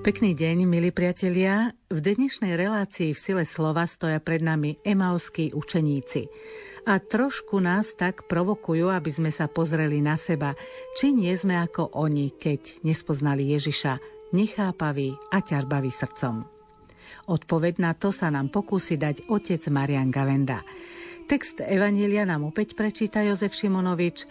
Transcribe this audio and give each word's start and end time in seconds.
Pekný 0.00 0.32
deň, 0.32 0.64
milí 0.64 0.96
priatelia. 0.96 1.76
V 1.92 2.00
dnešnej 2.00 2.56
relácii 2.56 3.12
v 3.12 3.20
sile 3.20 3.44
slova 3.44 3.84
stoja 3.84 4.16
pred 4.16 4.40
nami 4.40 4.80
emauskí 4.80 5.52
učeníci. 5.52 6.24
A 6.88 6.96
trošku 7.04 7.60
nás 7.60 7.92
tak 8.00 8.24
provokujú, 8.24 8.88
aby 8.88 9.12
sme 9.12 9.28
sa 9.28 9.44
pozreli 9.44 10.00
na 10.00 10.16
seba, 10.16 10.56
či 10.96 11.12
nie 11.12 11.36
sme 11.36 11.60
ako 11.60 12.00
oni, 12.00 12.32
keď 12.32 12.80
nespoznali 12.80 13.52
Ježiša, 13.52 14.00
nechápaví 14.32 15.12
a 15.36 15.44
ťarbaví 15.44 15.92
srdcom. 15.92 16.48
Odpoveď 17.28 17.84
na 17.84 17.92
to 17.92 18.08
sa 18.08 18.32
nám 18.32 18.48
pokúsi 18.48 18.96
dať 18.96 19.28
otec 19.28 19.60
Marian 19.68 20.08
Gavenda. 20.08 20.64
Text 21.28 21.60
Evanília 21.60 22.24
nám 22.24 22.48
opäť 22.48 22.72
prečíta 22.72 23.20
Jozef 23.20 23.52
Šimonovič, 23.52 24.24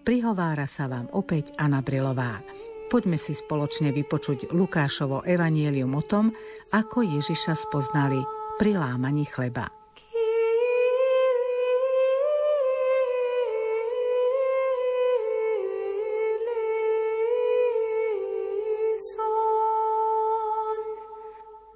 prihovára 0.00 0.64
sa 0.64 0.88
vám 0.88 1.12
opäť 1.12 1.52
Anna 1.60 1.84
Brilová. 1.84 2.59
Poďme 2.90 3.14
si 3.14 3.38
spoločne 3.38 3.94
vypočuť 3.94 4.50
Lukášovo 4.50 5.22
evanielium 5.22 5.94
o 5.94 6.02
tom, 6.02 6.34
ako 6.74 7.06
Ježiša 7.06 7.54
spoznali 7.54 8.18
pri 8.58 8.74
lámaní 8.74 9.30
chleba. 9.30 9.70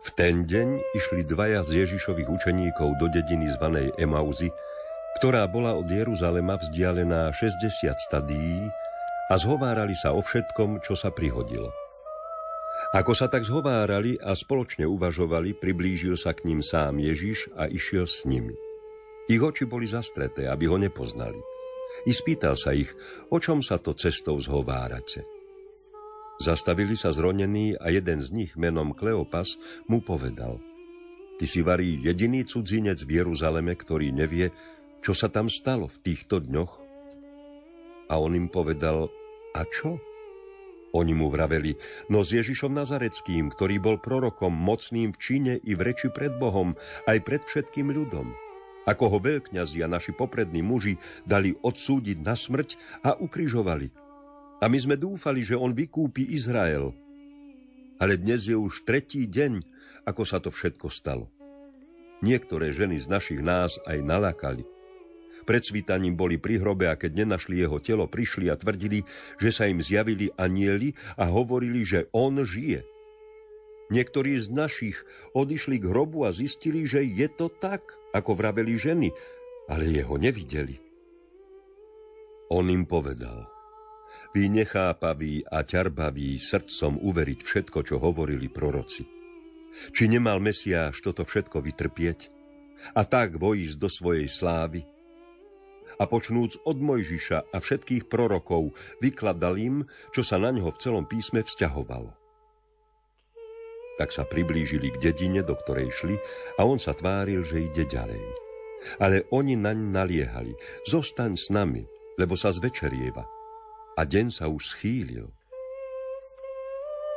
V 0.02 0.08
ten 0.18 0.42
deň 0.50 0.98
išli 0.98 1.22
dvaja 1.30 1.62
z 1.62 1.86
Ježišových 1.86 2.26
učeníkov 2.26 2.90
do 2.98 3.06
dediny 3.14 3.54
zvanej 3.54 3.94
Emauzy, 4.02 4.50
ktorá 5.22 5.46
bola 5.46 5.78
od 5.78 5.86
Jeruzalema 5.86 6.58
vzdialená 6.58 7.30
60 7.30 7.70
stadií 8.02 8.66
a 9.30 9.34
zhovárali 9.40 9.96
sa 9.96 10.12
o 10.12 10.20
všetkom, 10.20 10.84
čo 10.84 10.92
sa 10.98 11.08
prihodilo. 11.08 11.72
Ako 12.94 13.10
sa 13.16 13.26
tak 13.26 13.42
zhovárali 13.42 14.20
a 14.22 14.36
spoločne 14.36 14.86
uvažovali, 14.86 15.56
priblížil 15.58 16.14
sa 16.14 16.30
k 16.30 16.46
ním 16.46 16.62
sám 16.62 17.02
Ježiš 17.02 17.50
a 17.58 17.66
išiel 17.66 18.06
s 18.06 18.22
nimi. 18.22 18.54
Ich 19.26 19.40
oči 19.40 19.64
boli 19.64 19.88
zastreté, 19.88 20.46
aby 20.46 20.68
ho 20.68 20.76
nepoznali. 20.76 21.40
I 22.04 22.12
spýtal 22.12 22.54
sa 22.54 22.76
ich, 22.76 22.92
o 23.32 23.40
čom 23.40 23.64
sa 23.64 23.80
to 23.80 23.96
cestou 23.96 24.36
zhovárate. 24.36 25.24
Zastavili 26.38 26.98
sa 26.98 27.14
zronení 27.14 27.78
a 27.78 27.88
jeden 27.88 28.20
z 28.20 28.28
nich 28.34 28.52
menom 28.58 28.92
Kleopas 28.92 29.56
mu 29.86 30.02
povedal 30.02 30.58
Ty 31.34 31.46
si 31.50 31.66
varí 31.66 31.98
jediný 31.98 32.46
cudzinec 32.46 33.02
v 33.02 33.22
Jeruzaleme, 33.22 33.74
ktorý 33.74 34.14
nevie, 34.14 34.54
čo 35.02 35.16
sa 35.18 35.26
tam 35.26 35.50
stalo 35.50 35.90
v 35.90 35.98
týchto 36.04 36.38
dňoch 36.38 36.83
a 38.14 38.22
on 38.22 38.38
im 38.38 38.46
povedal, 38.46 39.10
a 39.58 39.66
čo? 39.66 39.98
Oni 40.94 41.10
mu 41.10 41.26
vraveli, 41.26 41.74
no 42.06 42.22
s 42.22 42.30
Ježišom 42.30 42.70
Nazareckým, 42.70 43.50
ktorý 43.50 43.82
bol 43.82 43.98
prorokom, 43.98 44.54
mocným 44.54 45.10
v 45.10 45.18
čine 45.18 45.54
i 45.66 45.74
v 45.74 45.90
reči 45.90 46.06
pred 46.14 46.30
Bohom, 46.38 46.78
aj 47.10 47.18
pred 47.26 47.42
všetkým 47.42 47.90
ľudom. 47.90 48.30
Ako 48.86 49.10
ho 49.10 49.18
veľkňazi 49.18 49.82
a 49.82 49.90
naši 49.90 50.14
poprední 50.14 50.62
muži 50.62 50.94
dali 51.26 51.58
odsúdiť 51.58 52.22
na 52.22 52.38
smrť 52.38 53.02
a 53.02 53.18
ukrižovali. 53.18 53.90
A 54.62 54.70
my 54.70 54.78
sme 54.78 54.94
dúfali, 54.94 55.42
že 55.42 55.58
on 55.58 55.74
vykúpi 55.74 56.30
Izrael. 56.30 56.94
Ale 57.98 58.14
dnes 58.14 58.46
je 58.46 58.54
už 58.54 58.86
tretí 58.86 59.26
deň, 59.26 59.58
ako 60.06 60.22
sa 60.22 60.38
to 60.38 60.54
všetko 60.54 60.86
stalo. 60.94 61.26
Niektoré 62.22 62.70
ženy 62.70 63.02
z 63.02 63.10
našich 63.10 63.42
nás 63.42 63.82
aj 63.82 63.98
nalakali. 63.98 64.62
Pred 65.44 65.62
svítaním 65.62 66.16
boli 66.16 66.40
pri 66.40 66.60
hrobe 66.60 66.88
a 66.88 66.96
keď 66.96 67.24
nenašli 67.24 67.60
jeho 67.60 67.76
telo, 67.80 68.08
prišli 68.08 68.48
a 68.48 68.56
tvrdili, 68.56 69.04
že 69.36 69.52
sa 69.52 69.68
im 69.68 69.84
zjavili 69.84 70.32
anieli 70.40 70.96
a 71.20 71.28
hovorili, 71.28 71.84
že 71.84 72.08
on 72.16 72.40
žije. 72.40 72.84
Niektorí 73.92 74.40
z 74.40 74.48
našich 74.48 74.96
odišli 75.36 75.76
k 75.76 75.92
hrobu 75.92 76.24
a 76.24 76.32
zistili, 76.32 76.88
že 76.88 77.04
je 77.04 77.28
to 77.28 77.52
tak, 77.52 77.84
ako 78.16 78.32
vraveli 78.32 78.72
ženy, 78.80 79.12
ale 79.68 79.84
jeho 79.92 80.16
nevideli. 80.16 80.80
On 82.48 82.64
im 82.64 82.88
povedal, 82.88 83.44
vy 84.32 84.48
nechápaví 84.48 85.44
a 85.46 85.62
ťarbaví 85.62 86.40
srdcom 86.40 86.98
uveriť 86.98 87.40
všetko, 87.44 87.78
čo 87.84 87.96
hovorili 88.00 88.48
proroci. 88.48 89.04
Či 89.92 90.10
nemal 90.10 90.40
Mesiáš 90.40 91.02
toto 91.04 91.26
všetko 91.26 91.60
vytrpieť 91.60 92.30
a 92.94 93.02
tak 93.06 93.36
vojsť 93.38 93.76
do 93.78 93.88
svojej 93.88 94.28
slávy? 94.28 94.93
A 95.98 96.04
počnúc 96.08 96.58
od 96.66 96.78
Mojžiša 96.78 97.54
a 97.54 97.56
všetkých 97.58 98.10
prorokov 98.10 98.74
vykladal 98.98 99.54
im, 99.58 99.76
čo 100.10 100.26
sa 100.26 100.40
na 100.40 100.50
ňo 100.50 100.70
v 100.74 100.80
celom 100.80 101.04
písme 101.06 101.42
vzťahovalo. 101.46 102.10
Tak 103.94 104.10
sa 104.10 104.26
priblížili 104.26 104.90
k 104.90 105.10
dedine, 105.10 105.46
do 105.46 105.54
ktorej 105.54 105.94
šli 105.94 106.16
a 106.58 106.66
on 106.66 106.82
sa 106.82 106.94
tváril, 106.94 107.46
že 107.46 107.62
ide 107.62 107.86
ďalej. 107.86 108.22
Ale 108.98 109.24
oni 109.30 109.54
naň 109.54 109.78
naliehali, 109.94 110.52
zostaň 110.84 111.38
s 111.38 111.48
nami, 111.48 111.86
lebo 112.18 112.34
sa 112.34 112.50
zvečerieva. 112.50 113.24
A 113.94 114.02
deň 114.02 114.34
sa 114.34 114.50
už 114.50 114.74
schýlil. 114.74 115.30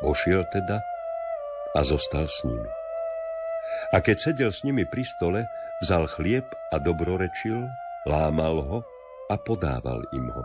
Ošiel 0.05 0.45
teda 0.53 0.77
a 1.73 1.81
zostal 1.81 2.29
s 2.29 2.45
nimi. 2.45 2.69
A 3.93 3.97
keď 3.99 4.17
sedel 4.29 4.51
s 4.53 4.61
nimi 4.61 4.85
pri 4.85 5.03
stole, 5.03 5.41
vzal 5.81 6.05
chlieb 6.05 6.45
a 6.73 6.77
dobrorečil, 6.77 7.65
lámal 8.07 8.63
ho 8.63 8.79
a 9.27 9.35
podával 9.35 10.07
im 10.15 10.31
ho. 10.31 10.43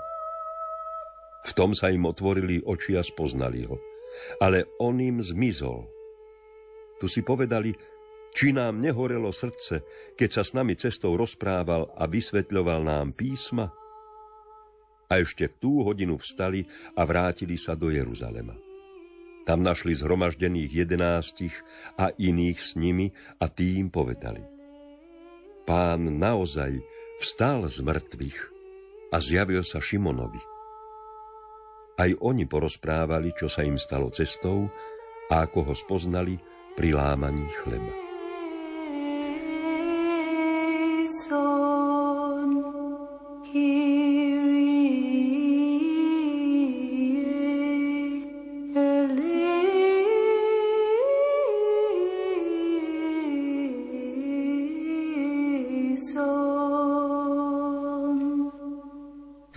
V 1.46 1.50
tom 1.54 1.74
sa 1.74 1.90
im 1.90 2.02
otvorili 2.06 2.62
oči 2.62 2.98
a 2.98 3.02
spoznali 3.02 3.66
ho. 3.66 3.78
Ale 4.42 4.76
on 4.82 5.00
im 5.00 5.22
zmizol. 5.22 5.88
Tu 7.00 7.06
si 7.08 7.24
povedali, 7.24 7.72
či 8.32 8.52
nám 8.52 8.78
nehorelo 8.78 9.32
srdce, 9.32 9.82
keď 10.14 10.30
sa 10.30 10.42
s 10.44 10.52
nami 10.52 10.76
cestou 10.76 11.16
rozprával 11.16 11.90
a 11.96 12.04
vysvetľoval 12.06 12.80
nám 12.84 13.16
písma? 13.16 13.72
A 15.08 15.20
ešte 15.20 15.48
v 15.48 15.54
tú 15.60 15.72
hodinu 15.84 16.16
vstali 16.16 16.64
a 16.96 17.04
vrátili 17.04 17.60
sa 17.60 17.76
do 17.76 17.92
Jeruzalema. 17.92 18.56
Tam 19.42 19.60
našli 19.60 19.92
zhromaždených 19.98 20.86
jedenástich 20.86 21.52
a 21.98 22.14
iných 22.14 22.58
s 22.62 22.78
nimi 22.78 23.10
a 23.42 23.50
tým 23.50 23.90
povedali. 23.90 24.40
Pán 25.66 26.06
naozaj 26.16 26.78
vstal 27.22 27.70
z 27.70 27.78
mŕtvych 27.86 28.38
a 29.14 29.16
zjavil 29.22 29.62
sa 29.62 29.78
Šimonovi. 29.78 30.42
Aj 31.94 32.10
oni 32.18 32.50
porozprávali, 32.50 33.30
čo 33.38 33.46
sa 33.46 33.62
im 33.62 33.78
stalo 33.78 34.10
cestou 34.10 34.66
a 35.30 35.46
ako 35.46 35.70
ho 35.70 35.74
spoznali 35.78 36.34
pri 36.74 36.98
lámaní 36.98 37.46
chleba. 37.62 37.94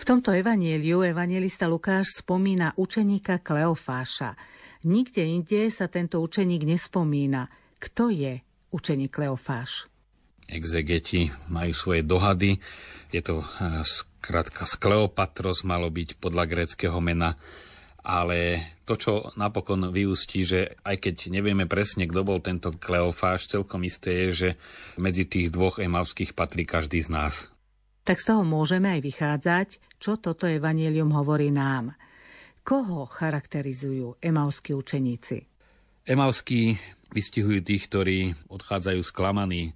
Tomto 0.06 0.30
evanieliu 0.30 1.02
evangelista 1.02 1.66
Lukáš 1.66 2.22
spomína 2.22 2.78
učeníka 2.78 3.42
Kleofáša. 3.42 4.38
Nikde 4.86 5.26
inde 5.26 5.74
sa 5.74 5.90
tento 5.90 6.22
učeník 6.22 6.62
nespomína. 6.62 7.50
Kto 7.82 8.14
je 8.14 8.38
učeník 8.70 9.10
Kleofáš? 9.10 9.90
Exegeti 10.46 11.34
majú 11.50 11.74
svoje 11.74 12.06
dohady. 12.06 12.62
Je 13.10 13.22
to 13.26 13.42
skratka 13.82 14.70
z 14.70 14.78
Kleopatros, 14.78 15.66
malo 15.66 15.90
byť 15.90 16.22
podľa 16.22 16.44
gréckého 16.46 17.02
mena 17.02 17.34
ale 18.06 18.70
to, 18.86 19.02
čo 19.02 19.34
napokon 19.34 19.90
vyústí, 19.90 20.46
že 20.46 20.78
aj 20.86 21.10
keď 21.10 21.34
nevieme 21.34 21.66
presne, 21.66 22.06
kto 22.06 22.22
bol 22.22 22.38
tento 22.38 22.70
Kleofáš, 22.70 23.50
celkom 23.50 23.82
isté 23.82 24.30
je, 24.30 24.30
že 24.30 24.50
medzi 25.02 25.26
tých 25.26 25.50
dvoch 25.50 25.82
emavských 25.82 26.38
patrí 26.38 26.70
každý 26.70 27.02
z 27.02 27.10
nás 27.10 27.50
tak 28.06 28.22
z 28.22 28.26
toho 28.32 28.46
môžeme 28.46 28.94
aj 28.94 29.02
vychádzať, 29.02 29.68
čo 30.06 30.22
toto 30.22 30.46
evanílium 30.46 31.10
hovorí 31.18 31.50
nám. 31.50 31.98
Koho 32.62 33.10
charakterizujú 33.10 34.22
emauskí 34.22 34.78
učeníci? 34.78 35.50
Emauskí 36.06 36.78
vystihujú 37.10 37.66
tých, 37.66 37.90
ktorí 37.90 38.18
odchádzajú 38.46 39.02
sklamaní. 39.02 39.64
E, 39.66 39.72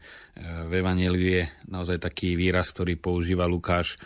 v 0.69 0.85
Evangeliu 0.85 1.25
je 1.33 1.43
naozaj 1.65 1.97
taký 1.97 2.37
výraz, 2.37 2.69
ktorý 2.69 3.01
používa 3.01 3.49
Lukáš 3.49 3.97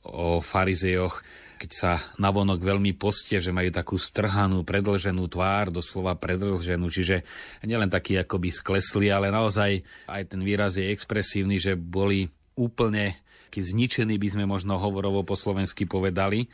o 0.00 0.40
farizejoch, 0.40 1.20
keď 1.60 1.70
sa 1.76 2.00
navonok 2.16 2.64
veľmi 2.64 2.96
postie, 2.96 3.36
že 3.36 3.52
majú 3.52 3.68
takú 3.68 4.00
strhanú, 4.00 4.64
predlženú 4.64 5.28
tvár, 5.28 5.68
doslova 5.68 6.16
predlženú, 6.16 6.88
čiže 6.88 7.20
nielen 7.68 7.92
taký 7.92 8.16
akoby 8.16 8.48
sklesli, 8.48 9.12
ale 9.12 9.28
naozaj 9.28 9.84
aj 10.08 10.22
ten 10.24 10.40
výraz 10.40 10.80
je 10.80 10.88
expresívny, 10.88 11.60
že 11.60 11.76
boli 11.76 12.32
úplne 12.56 13.20
zničený, 13.54 14.18
by 14.18 14.28
sme 14.32 14.44
možno 14.44 14.78
hovorovo 14.80 15.22
po 15.22 15.38
slovensky 15.38 15.86
povedali. 15.86 16.48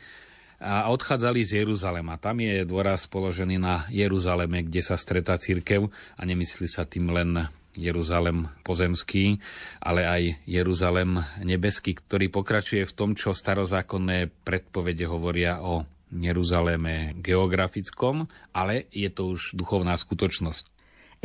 a 0.63 0.87
odchádzali 0.87 1.43
z 1.43 1.65
Jeruzalema. 1.65 2.15
Tam 2.15 2.39
je 2.39 2.63
dôraz 2.63 3.03
položený 3.11 3.59
na 3.59 3.83
Jeruzaleme, 3.91 4.63
kde 4.63 4.79
sa 4.79 4.95
stretá 4.95 5.35
církev 5.35 5.91
a 6.15 6.21
nemyslí 6.23 6.67
sa 6.71 6.87
tým 6.87 7.11
len 7.11 7.51
Jeruzalem 7.75 8.47
pozemský, 8.63 9.43
ale 9.83 10.05
aj 10.07 10.23
Jeruzalem 10.47 11.19
nebeský, 11.43 11.99
ktorý 11.99 12.31
pokračuje 12.31 12.87
v 12.87 12.95
tom, 12.95 13.09
čo 13.17 13.35
starozákonné 13.35 14.31
predpovede 14.47 15.03
hovoria 15.03 15.59
o 15.59 15.83
Jeruzaleme 16.13 17.17
geografickom, 17.19 18.29
ale 18.53 18.85
je 18.93 19.09
to 19.09 19.33
už 19.33 19.57
duchovná 19.57 19.97
skutočnosť. 19.97 20.69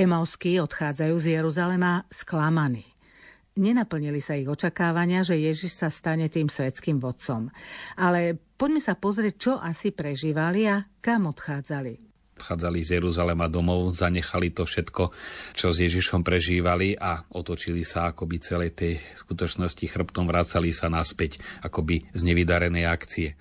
Emauskí 0.01 0.57
odchádzajú 0.59 1.15
z 1.21 1.27
Jeruzalema 1.39 2.09
sklamaní. 2.09 2.89
Nenaplnili 3.59 4.23
sa 4.23 4.39
ich 4.39 4.47
očakávania, 4.47 5.27
že 5.27 5.35
Ježiš 5.35 5.75
sa 5.75 5.91
stane 5.91 6.31
tým 6.31 6.47
svetským 6.47 7.03
vodcom. 7.03 7.51
Ale 7.99 8.39
poďme 8.55 8.79
sa 8.79 8.95
pozrieť, 8.95 9.35
čo 9.35 9.53
asi 9.59 9.91
prežívali 9.91 10.71
a 10.71 10.87
kam 11.03 11.27
odchádzali 11.27 12.09
odchádzali 12.39 12.79
z 12.87 13.03
Jeruzalema 13.03 13.51
domov, 13.51 13.91
zanechali 13.99 14.55
to 14.55 14.63
všetko, 14.63 15.11
čo 15.59 15.75
s 15.75 15.83
Ježišom 15.83 16.23
prežívali 16.23 16.95
a 16.95 17.27
otočili 17.35 17.83
sa 17.83 18.15
akoby 18.15 18.39
celej 18.39 18.79
tej 18.79 19.03
skutočnosti 19.19 19.83
chrbtom, 19.83 20.31
vracali 20.31 20.71
sa 20.71 20.87
naspäť 20.87 21.43
akoby 21.67 22.07
z 22.15 22.21
nevydarenej 22.23 22.87
akcie. 22.87 23.35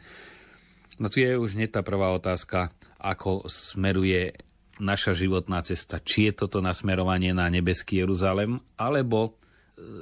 No 0.98 1.14
tu 1.14 1.22
je 1.22 1.38
už 1.38 1.54
hneď 1.54 1.78
tá 1.78 1.82
prvá 1.86 2.10
otázka, 2.10 2.74
ako 2.98 3.46
smeruje 3.46 4.34
naša 4.82 5.14
životná 5.14 5.62
cesta. 5.62 6.02
Či 6.02 6.34
je 6.34 6.46
toto 6.46 6.58
nasmerovanie 6.58 7.38
na 7.38 7.46
nebeský 7.54 8.02
Jeruzalem, 8.02 8.58
alebo 8.82 9.37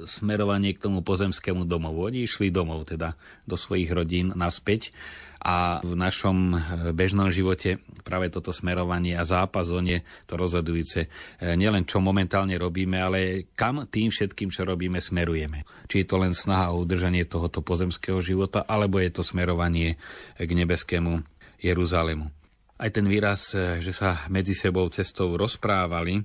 smerovanie 0.08 0.72
k 0.72 0.82
tomu 0.88 1.04
pozemskému 1.04 1.68
domovu. 1.68 2.08
Oni 2.08 2.24
išli 2.24 2.48
domov, 2.48 2.88
teda 2.88 3.12
do 3.44 3.60
svojich 3.60 3.92
rodín 3.92 4.32
naspäť 4.32 4.92
a 5.36 5.84
v 5.84 5.94
našom 5.94 6.36
eh, 6.56 6.60
bežnom 6.96 7.28
živote 7.28 7.78
práve 8.00 8.32
toto 8.32 8.56
smerovanie 8.56 9.14
a 9.14 9.28
zápas 9.28 9.68
o 9.68 9.84
ne 9.84 10.02
to 10.24 10.40
rozhodujúce. 10.40 11.06
Eh, 11.06 11.54
nielen 11.54 11.84
čo 11.84 12.00
momentálne 12.00 12.56
robíme, 12.56 12.96
ale 12.96 13.18
kam 13.52 13.84
tým 13.84 14.08
všetkým, 14.08 14.48
čo 14.48 14.64
robíme, 14.64 14.96
smerujeme. 14.96 15.68
Či 15.86 16.02
je 16.02 16.06
to 16.08 16.16
len 16.18 16.32
snaha 16.32 16.72
o 16.72 16.80
udržanie 16.80 17.28
tohoto 17.28 17.60
pozemského 17.60 18.18
života, 18.24 18.64
alebo 18.64 18.96
je 18.96 19.12
to 19.12 19.20
smerovanie 19.20 20.00
k 20.40 20.50
nebeskému 20.50 21.20
Jeruzalému. 21.60 22.45
Aj 22.76 22.90
ten 22.92 23.08
výraz, 23.08 23.56
eh, 23.56 23.80
že 23.80 23.92
sa 23.96 24.28
medzi 24.28 24.52
sebou 24.52 24.88
cestou 24.92 25.36
rozprávali, 25.36 26.20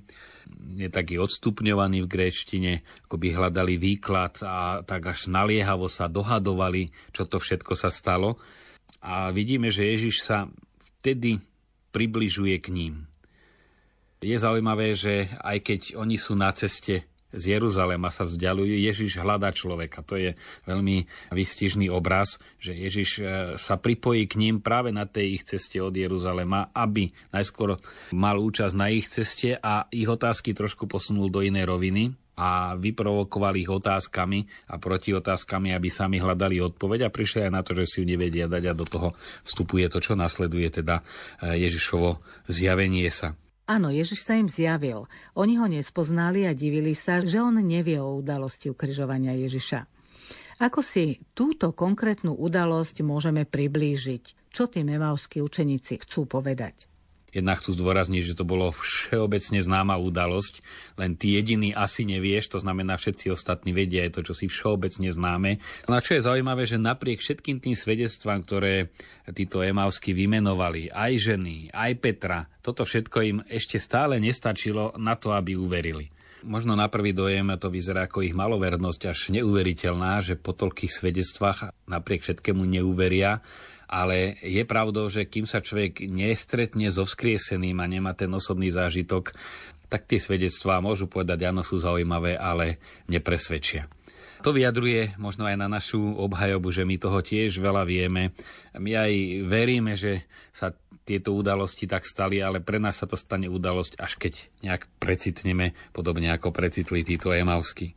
je 0.76 0.90
taký 0.90 1.16
odstupňovaný 1.22 2.04
v 2.04 2.10
gréčtine, 2.10 2.72
ako 3.08 3.16
by 3.16 3.28
hľadali 3.30 3.78
výklad 3.78 4.42
a 4.42 4.82
tak 4.82 5.14
až 5.14 5.30
naliehavo 5.30 5.86
sa 5.86 6.10
dohadovali, 6.10 6.90
čo 7.14 7.24
to 7.24 7.38
všetko 7.38 7.78
sa 7.78 7.88
stalo 7.88 8.36
a 9.02 9.34
vidíme, 9.34 9.66
že 9.74 9.90
Ježiš 9.90 10.22
sa 10.22 10.46
vtedy 11.00 11.42
približuje 11.90 12.56
k 12.62 12.68
ním. 12.70 12.94
Je 14.22 14.38
zaujímavé, 14.38 14.94
že 14.94 15.34
aj 15.42 15.58
keď 15.66 15.80
oni 15.98 16.14
sú 16.14 16.38
na 16.38 16.54
ceste 16.54 17.02
z 17.32 17.58
Jeruzalema 17.58 18.12
sa 18.12 18.28
vzdialujú, 18.28 18.76
Ježiš 18.76 19.20
hľadá 19.20 19.50
človeka. 19.50 20.04
To 20.04 20.20
je 20.20 20.36
veľmi 20.68 21.08
vystižný 21.32 21.88
obraz, 21.88 22.36
že 22.60 22.76
Ježiš 22.76 23.10
e, 23.18 23.22
sa 23.56 23.80
pripojí 23.80 24.28
k 24.28 24.38
ním 24.38 24.60
práve 24.60 24.92
na 24.92 25.08
tej 25.08 25.40
ich 25.40 25.44
ceste 25.48 25.80
od 25.80 25.96
Jeruzalema, 25.96 26.70
aby 26.76 27.10
najskôr 27.32 27.80
mal 28.12 28.36
účasť 28.36 28.74
na 28.76 28.92
ich 28.92 29.08
ceste 29.08 29.56
a 29.56 29.88
ich 29.88 30.08
otázky 30.08 30.52
trošku 30.52 30.84
posunul 30.84 31.32
do 31.32 31.40
inej 31.40 31.68
roviny 31.68 32.12
a 32.36 32.74
vyprovokovali 32.80 33.64
ich 33.64 33.70
otázkami 33.72 34.68
a 34.72 34.80
proti 34.80 35.12
otázkami, 35.12 35.76
aby 35.76 35.88
sami 35.92 36.16
hľadali 36.16 36.64
odpoveď 36.64 37.08
a 37.08 37.14
prišli 37.14 37.48
aj 37.48 37.52
na 37.52 37.60
to, 37.60 37.76
že 37.76 37.84
si 37.84 37.96
ju 38.00 38.04
nevedia 38.08 38.48
dať 38.48 38.72
a 38.72 38.78
do 38.78 38.88
toho 38.88 39.08
vstupuje 39.44 39.88
to, 39.92 40.00
čo 40.00 40.16
nasleduje, 40.16 40.68
teda 40.72 41.04
e, 41.40 41.60
Ježišovo 41.60 42.20
zjavenie 42.48 43.08
sa. 43.12 43.36
Áno, 43.62 43.94
Ježiš 43.94 44.26
sa 44.26 44.34
im 44.36 44.50
zjavil. 44.50 45.06
Oni 45.38 45.54
ho 45.56 45.70
nespoznali 45.70 46.44
a 46.44 46.52
divili 46.52 46.98
sa, 46.98 47.22
že 47.22 47.38
on 47.38 47.62
nevie 47.62 47.96
o 48.02 48.18
udalosti 48.18 48.68
ukrižovania 48.68 49.38
Ježiša. 49.38 49.86
Ako 50.62 50.84
si 50.84 51.18
túto 51.34 51.74
konkrétnu 51.74 52.36
udalosť 52.36 53.02
môžeme 53.02 53.48
priblížiť? 53.48 54.52
Čo 54.52 54.68
tí 54.68 54.84
memavskí 54.84 55.40
učeníci 55.40 56.04
chcú 56.04 56.28
povedať? 56.28 56.91
Jednak 57.32 57.64
chcú 57.64 57.72
zdôrazniť, 57.72 58.22
že 58.28 58.36
to 58.36 58.44
bolo 58.44 58.68
všeobecne 58.76 59.56
známa 59.64 59.96
udalosť, 59.96 60.60
len 61.00 61.16
ty 61.16 61.40
jediný 61.40 61.72
asi 61.72 62.04
nevieš, 62.04 62.52
to 62.52 62.58
znamená 62.60 63.00
všetci 63.00 63.32
ostatní 63.32 63.72
vedia, 63.72 64.04
je 64.04 64.20
to, 64.20 64.22
čo 64.28 64.34
si 64.36 64.52
všeobecne 64.52 65.08
známe. 65.08 65.56
No 65.88 65.96
a 65.96 66.04
čo 66.04 66.20
je 66.20 66.28
zaujímavé, 66.28 66.68
že 66.68 66.76
napriek 66.76 67.24
všetkým 67.24 67.64
tým 67.64 67.72
svedectvám, 67.72 68.44
ktoré 68.44 68.92
títo 69.32 69.64
emavsky 69.64 70.12
vymenovali, 70.12 70.92
aj 70.92 71.12
ženy, 71.32 71.72
aj 71.72 71.92
Petra, 72.04 72.52
toto 72.60 72.84
všetko 72.84 73.18
im 73.24 73.38
ešte 73.48 73.80
stále 73.80 74.20
nestačilo 74.20 74.92
na 75.00 75.16
to, 75.16 75.32
aby 75.32 75.56
uverili. 75.56 76.12
Možno 76.42 76.74
na 76.74 76.90
prvý 76.90 77.14
dojem 77.14 77.54
to 77.54 77.70
vyzerá 77.70 78.10
ako 78.10 78.26
ich 78.26 78.34
malovernosť 78.34 79.00
až 79.06 79.18
neuveriteľná, 79.30 80.18
že 80.26 80.34
po 80.34 80.50
toľkých 80.50 80.90
svedectvách 80.90 81.70
napriek 81.86 82.26
všetkému 82.26 82.66
neuveria, 82.66 83.38
ale 83.92 84.40
je 84.40 84.64
pravdou, 84.64 85.12
že 85.12 85.28
kým 85.28 85.44
sa 85.44 85.60
človek 85.60 86.08
nestretne 86.08 86.88
so 86.88 87.04
vzkrieseným 87.04 87.76
a 87.76 87.84
nemá 87.84 88.16
ten 88.16 88.32
osobný 88.32 88.72
zážitok, 88.72 89.36
tak 89.92 90.08
tie 90.08 90.16
svedectvá 90.16 90.80
môžu 90.80 91.04
povedať, 91.04 91.52
áno, 91.52 91.60
sú 91.60 91.76
zaujímavé, 91.76 92.40
ale 92.40 92.80
nepresvedčia. 93.12 93.84
To 94.42 94.50
vyjadruje 94.50 95.20
možno 95.20 95.44
aj 95.44 95.54
na 95.60 95.68
našu 95.68 96.00
obhajobu, 96.00 96.72
že 96.72 96.88
my 96.88 96.96
toho 96.96 97.20
tiež 97.20 97.60
veľa 97.60 97.84
vieme. 97.86 98.34
My 98.74 98.96
aj 98.96 99.12
veríme, 99.46 99.94
že 99.94 100.26
sa 100.50 100.74
tieto 101.04 101.36
udalosti 101.36 101.86
tak 101.86 102.02
stali, 102.08 102.42
ale 102.42 102.58
pre 102.58 102.80
nás 102.80 102.98
sa 102.98 103.06
to 103.06 103.14
stane 103.14 103.46
udalosť, 103.46 104.00
až 104.00 104.18
keď 104.18 104.32
nejak 104.64 104.88
precitneme, 104.98 105.78
podobne 105.94 106.32
ako 106.34 106.50
precitli 106.50 107.06
títo 107.06 107.30
Emavsky. 107.30 107.94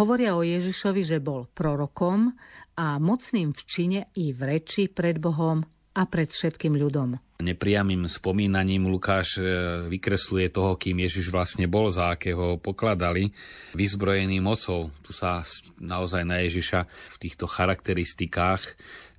Hovoria 0.00 0.32
o 0.32 0.40
Ježišovi, 0.40 1.04
že 1.04 1.20
bol 1.20 1.44
prorokom 1.52 2.32
a 2.80 2.96
mocným 2.96 3.52
v 3.52 3.62
čine 3.68 4.00
i 4.16 4.32
v 4.32 4.40
reči 4.56 4.88
pred 4.88 5.20
Bohom 5.20 5.68
a 5.92 6.02
pred 6.08 6.32
všetkým 6.32 6.72
ľudom. 6.80 7.20
Nepriamým 7.44 8.08
spomínaním 8.08 8.88
Lukáš 8.88 9.36
e, 9.36 9.44
vykresluje 9.92 10.48
toho, 10.48 10.80
kým 10.80 10.96
Ježiš 11.04 11.28
vlastne 11.28 11.68
bol, 11.68 11.92
za 11.92 12.16
akého 12.16 12.56
pokladali, 12.56 13.36
vyzbrojený 13.76 14.40
mocou. 14.40 14.88
Tu 15.04 15.12
sa 15.12 15.44
naozaj 15.76 16.24
na 16.24 16.40
Ježiša 16.40 16.88
v 16.88 17.16
týchto 17.20 17.44
charakteristikách, 17.44 18.64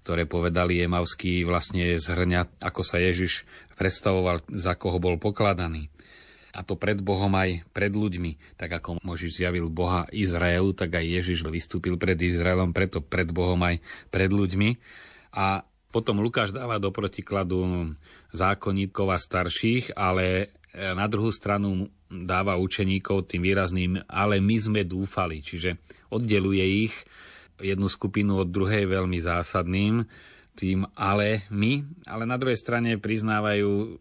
ktoré 0.02 0.26
povedali 0.26 0.82
Emavský, 0.82 1.46
vlastne 1.46 2.02
zhrňa, 2.02 2.66
ako 2.66 2.82
sa 2.82 2.98
Ježiš 2.98 3.46
predstavoval, 3.78 4.42
za 4.50 4.74
koho 4.74 4.98
bol 4.98 5.22
pokladaný 5.22 5.94
a 6.54 6.62
to 6.62 6.78
pred 6.78 7.02
Bohom 7.02 7.34
aj 7.34 7.66
pred 7.74 7.90
ľuďmi. 7.90 8.56
Tak 8.62 8.70
ako 8.78 9.02
Možiš 9.02 9.42
zjavil 9.42 9.74
Boha 9.74 10.06
Izraelu, 10.14 10.78
tak 10.78 11.02
aj 11.02 11.06
Ježiš 11.06 11.42
vystúpil 11.50 11.98
pred 11.98 12.16
Izraelom, 12.16 12.78
preto 12.78 13.02
pred 13.02 13.26
Bohom 13.34 13.58
aj 13.66 13.82
pred 14.14 14.30
ľuďmi. 14.30 14.70
A 15.34 15.66
potom 15.90 16.22
Lukáš 16.22 16.54
dáva 16.54 16.78
do 16.78 16.94
protikladu 16.94 17.94
zákonníkov 18.34 19.14
a 19.14 19.18
starších, 19.18 19.98
ale 19.98 20.26
e, 20.38 20.46
na 20.78 21.10
druhú 21.10 21.34
stranu 21.34 21.90
dáva 22.10 22.58
učeníkov 22.62 23.34
tým 23.34 23.42
výrazným, 23.46 24.06
ale 24.06 24.38
my 24.38 24.58
sme 24.58 24.82
dúfali, 24.86 25.42
čiže 25.42 25.82
oddeluje 26.14 26.90
ich 26.90 26.94
jednu 27.62 27.90
skupinu 27.90 28.46
od 28.46 28.50
druhej 28.50 28.86
veľmi 28.86 29.18
zásadným, 29.22 30.06
tým 30.54 30.86
ale 30.94 31.50
my, 31.50 32.06
ale 32.06 32.30
na 32.30 32.38
druhej 32.38 32.58
strane 32.58 33.02
priznávajú 33.02 33.98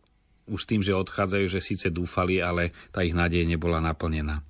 už 0.50 0.66
tým, 0.66 0.80
že 0.82 0.96
odchádzajú, 0.96 1.46
že 1.46 1.60
síce 1.62 1.86
dúfali, 1.90 2.42
ale 2.42 2.74
tá 2.90 3.02
ich 3.06 3.14
nádej 3.14 3.46
nebola 3.46 3.78
naplnená. 3.78 4.42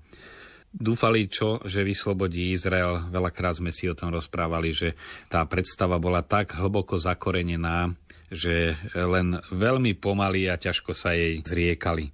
Dúfali 0.72 1.28
čo, 1.28 1.60
že 1.68 1.84
vyslobodí 1.84 2.56
Izrael. 2.56 3.04
Veľakrát 3.12 3.60
sme 3.60 3.68
si 3.68 3.92
o 3.92 3.98
tom 3.98 4.08
rozprávali, 4.08 4.72
že 4.72 4.96
tá 5.28 5.44
predstava 5.44 6.00
bola 6.00 6.24
tak 6.24 6.56
hlboko 6.56 6.96
zakorenená, 6.96 7.92
že 8.32 8.80
len 8.96 9.36
veľmi 9.52 9.92
pomaly 10.00 10.48
a 10.48 10.56
ťažko 10.56 10.96
sa 10.96 11.12
jej 11.12 11.44
zriekali. 11.44 12.08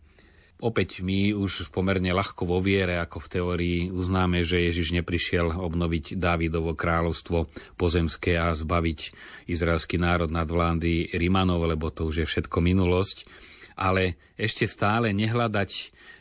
Opäť 0.59 1.07
my 1.07 1.39
už 1.39 1.71
pomerne 1.71 2.11
ľahko 2.11 2.43
vo 2.43 2.59
viere, 2.59 2.99
ako 2.99 3.23
v 3.23 3.31
teórii, 3.31 3.79
uznáme, 3.95 4.43
že 4.43 4.67
Ježiš 4.67 4.91
neprišiel 4.91 5.55
obnoviť 5.55 6.19
Dávidovo 6.19 6.75
kráľovstvo 6.75 7.47
pozemské 7.79 8.35
a 8.35 8.51
zbaviť 8.51 9.15
izraelský 9.47 10.03
národ 10.03 10.35
nad 10.35 10.51
vlády 10.51 11.15
Rimanov, 11.15 11.63
lebo 11.63 11.95
to 11.95 12.11
už 12.11 12.27
je 12.27 12.27
všetko 12.27 12.59
minulosť 12.59 13.47
ale 13.79 14.19
ešte 14.35 14.67
stále 14.67 15.15
nehľadať 15.15 15.71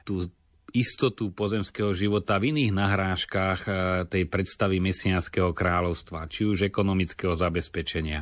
tú 0.05 0.29
istotu 0.77 1.33
pozemského 1.33 1.89
života 1.97 2.37
v 2.37 2.53
iných 2.53 2.71
nahrážkach 2.75 3.59
eh, 3.65 3.73
tej 4.05 4.29
predstavy 4.29 4.77
mesianského 4.77 5.51
kráľovstva, 5.55 6.29
či 6.29 6.45
už 6.45 6.69
ekonomického 6.69 7.33
zabezpečenia. 7.33 8.21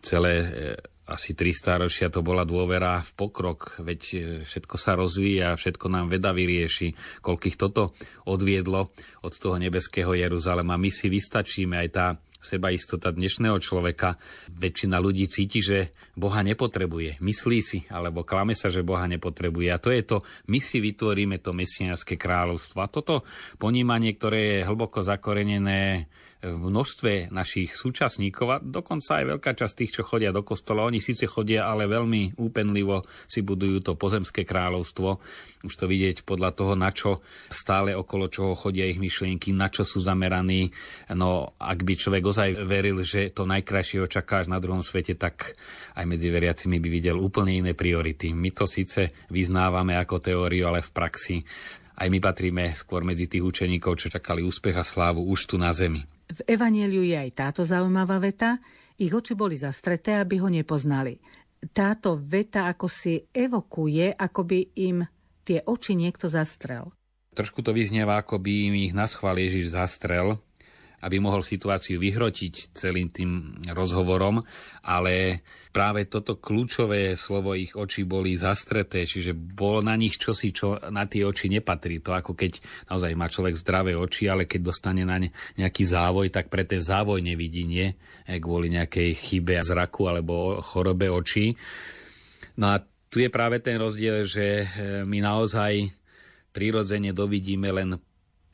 Celé 0.00 0.32
eh, 0.34 0.48
asi 1.06 1.38
300 1.38 1.86
ročia 1.86 2.08
to 2.10 2.18
bola 2.18 2.42
dôvera 2.42 2.98
v 2.98 3.10
pokrok, 3.14 3.78
veď 3.82 4.00
eh, 4.14 4.20
všetko 4.46 4.76
sa 4.78 4.96
rozvíja, 4.96 5.58
všetko 5.58 5.86
nám 5.90 6.06
veda 6.08 6.32
vyrieši, 6.32 7.20
koľkých 7.20 7.56
toto 7.60 7.92
odviedlo 8.24 8.90
od 9.22 9.32
toho 9.34 9.60
nebeského 9.60 10.14
Jeruzalema. 10.14 10.80
My 10.80 10.90
si 10.90 11.10
vystačíme, 11.10 11.76
aj 11.82 11.88
tá 11.90 12.06
seba 12.40 12.72
istota 12.72 13.12
dnešného 13.12 13.58
človeka. 13.58 14.20
Väčšina 14.52 15.00
ľudí 15.00 15.26
cíti, 15.26 15.60
že 15.64 15.94
Boha 16.16 16.40
nepotrebuje. 16.44 17.18
Myslí 17.20 17.58
si, 17.64 17.78
alebo 17.88 18.22
klame 18.22 18.52
sa, 18.56 18.68
že 18.72 18.86
Boha 18.86 19.04
nepotrebuje. 19.08 19.68
A 19.72 19.82
to 19.82 19.90
je 19.92 20.02
to, 20.04 20.16
my 20.48 20.58
si 20.60 20.78
vytvoríme 20.80 21.40
to 21.40 21.56
mesianské 21.56 22.14
kráľovstvo. 22.20 22.78
A 22.84 22.92
toto 22.92 23.24
ponímanie, 23.60 24.14
ktoré 24.16 24.40
je 24.60 24.68
hlboko 24.68 25.02
zakorenené 25.02 26.10
v 26.54 26.62
množstve 26.70 27.34
našich 27.34 27.74
súčasníkov 27.74 28.46
a 28.46 28.62
dokonca 28.62 29.18
aj 29.18 29.24
veľká 29.34 29.50
časť 29.58 29.74
tých, 29.74 29.94
čo 29.98 30.02
chodia 30.06 30.30
do 30.30 30.46
kostola. 30.46 30.86
Oni 30.86 31.02
síce 31.02 31.26
chodia, 31.26 31.66
ale 31.66 31.90
veľmi 31.90 32.38
úpenlivo 32.38 33.02
si 33.26 33.42
budujú 33.42 33.82
to 33.82 33.92
pozemské 33.98 34.46
kráľovstvo. 34.46 35.18
Už 35.66 35.74
to 35.74 35.90
vidieť 35.90 36.22
podľa 36.22 36.50
toho, 36.54 36.72
na 36.78 36.94
čo 36.94 37.26
stále 37.50 37.96
okolo 37.98 38.30
čoho 38.30 38.54
chodia 38.54 38.86
ich 38.86 39.02
myšlienky, 39.02 39.50
na 39.50 39.66
čo 39.66 39.82
sú 39.82 39.98
zameraní. 39.98 40.70
No 41.10 41.58
ak 41.58 41.82
by 41.82 41.94
človek 41.98 42.22
ozaj 42.22 42.48
veril, 42.62 43.02
že 43.02 43.34
to 43.34 43.42
najkrajšie 43.48 44.06
očakáš 44.06 44.46
na 44.46 44.62
druhom 44.62 44.84
svete, 44.84 45.18
tak 45.18 45.58
aj 45.98 46.04
medzi 46.06 46.30
veriacimi 46.30 46.78
by 46.78 46.88
videl 46.88 47.18
úplne 47.18 47.58
iné 47.58 47.72
priority. 47.74 48.30
My 48.30 48.54
to 48.54 48.68
síce 48.68 49.10
vyznávame 49.32 49.98
ako 49.98 50.22
teóriu, 50.22 50.70
ale 50.70 50.84
v 50.84 50.90
praxi 50.94 51.36
aj 51.96 52.12
my 52.12 52.18
patríme 52.20 52.76
skôr 52.76 53.00
medzi 53.00 53.24
tých 53.24 53.40
učeníkov, 53.40 53.96
čo 53.96 54.12
čakali 54.12 54.44
úspech 54.44 54.76
a 54.76 54.84
slávu 54.84 55.24
už 55.32 55.48
tu 55.48 55.56
na 55.56 55.72
zemi. 55.72 56.04
V 56.26 56.40
Evangeliu 56.46 57.06
je 57.06 57.16
aj 57.16 57.30
táto 57.34 57.62
zaujímavá 57.62 58.18
veta. 58.18 58.58
Ich 58.98 59.12
oči 59.14 59.38
boli 59.38 59.54
zastreté, 59.54 60.18
aby 60.18 60.42
ho 60.42 60.48
nepoznali. 60.50 61.20
Táto 61.70 62.18
veta 62.18 62.66
ako 62.66 62.86
si 62.90 63.22
evokuje, 63.30 64.14
ako 64.14 64.40
by 64.42 64.60
im 64.82 65.06
tie 65.46 65.62
oči 65.62 65.94
niekto 65.94 66.26
zastrel. 66.26 66.90
Trošku 67.36 67.60
to 67.60 67.70
vyznieva, 67.76 68.16
ako 68.18 68.40
by 68.40 68.52
im 68.72 68.74
ich 68.88 68.92
na 68.96 69.04
schvál 69.04 69.36
Ježiš 69.36 69.76
zastrel, 69.76 70.40
aby 71.06 71.22
mohol 71.22 71.46
situáciu 71.46 72.02
vyhrotiť 72.02 72.74
celým 72.74 73.14
tým 73.14 73.62
rozhovorom, 73.70 74.42
ale 74.82 75.46
práve 75.70 76.10
toto 76.10 76.42
kľúčové 76.42 77.14
slovo 77.14 77.54
ich 77.54 77.78
očí 77.78 78.02
boli 78.02 78.34
zastreté, 78.34 79.06
čiže 79.06 79.30
bolo 79.30 79.86
na 79.86 79.94
nich 79.94 80.18
čosi, 80.18 80.50
čo 80.50 80.82
na 80.90 81.06
tie 81.06 81.22
oči 81.22 81.46
nepatrí. 81.46 82.02
To 82.02 82.10
ako 82.10 82.34
keď 82.34 82.58
naozaj 82.90 83.12
má 83.14 83.30
človek 83.30 83.54
zdravé 83.54 83.94
oči, 83.94 84.26
ale 84.26 84.50
keď 84.50 84.72
dostane 84.72 85.06
na 85.06 85.22
ne 85.22 85.30
nejaký 85.54 85.86
závoj, 85.86 86.34
tak 86.34 86.50
pre 86.50 86.66
ten 86.66 86.82
závoj 86.82 87.22
nevidí, 87.22 87.62
nie? 87.68 87.94
E, 88.26 88.42
kvôli 88.42 88.74
nejakej 88.74 89.14
chybe 89.14 89.62
zraku 89.62 90.10
alebo 90.10 90.58
chorobe 90.58 91.06
očí. 91.06 91.54
No 92.58 92.74
a 92.74 92.82
tu 93.12 93.22
je 93.22 93.30
práve 93.30 93.62
ten 93.62 93.78
rozdiel, 93.78 94.24
že 94.26 94.64
e, 94.64 94.66
my 95.04 95.22
naozaj 95.22 95.92
prirodzene 96.56 97.12
dovidíme 97.12 97.68
len 97.68 98.00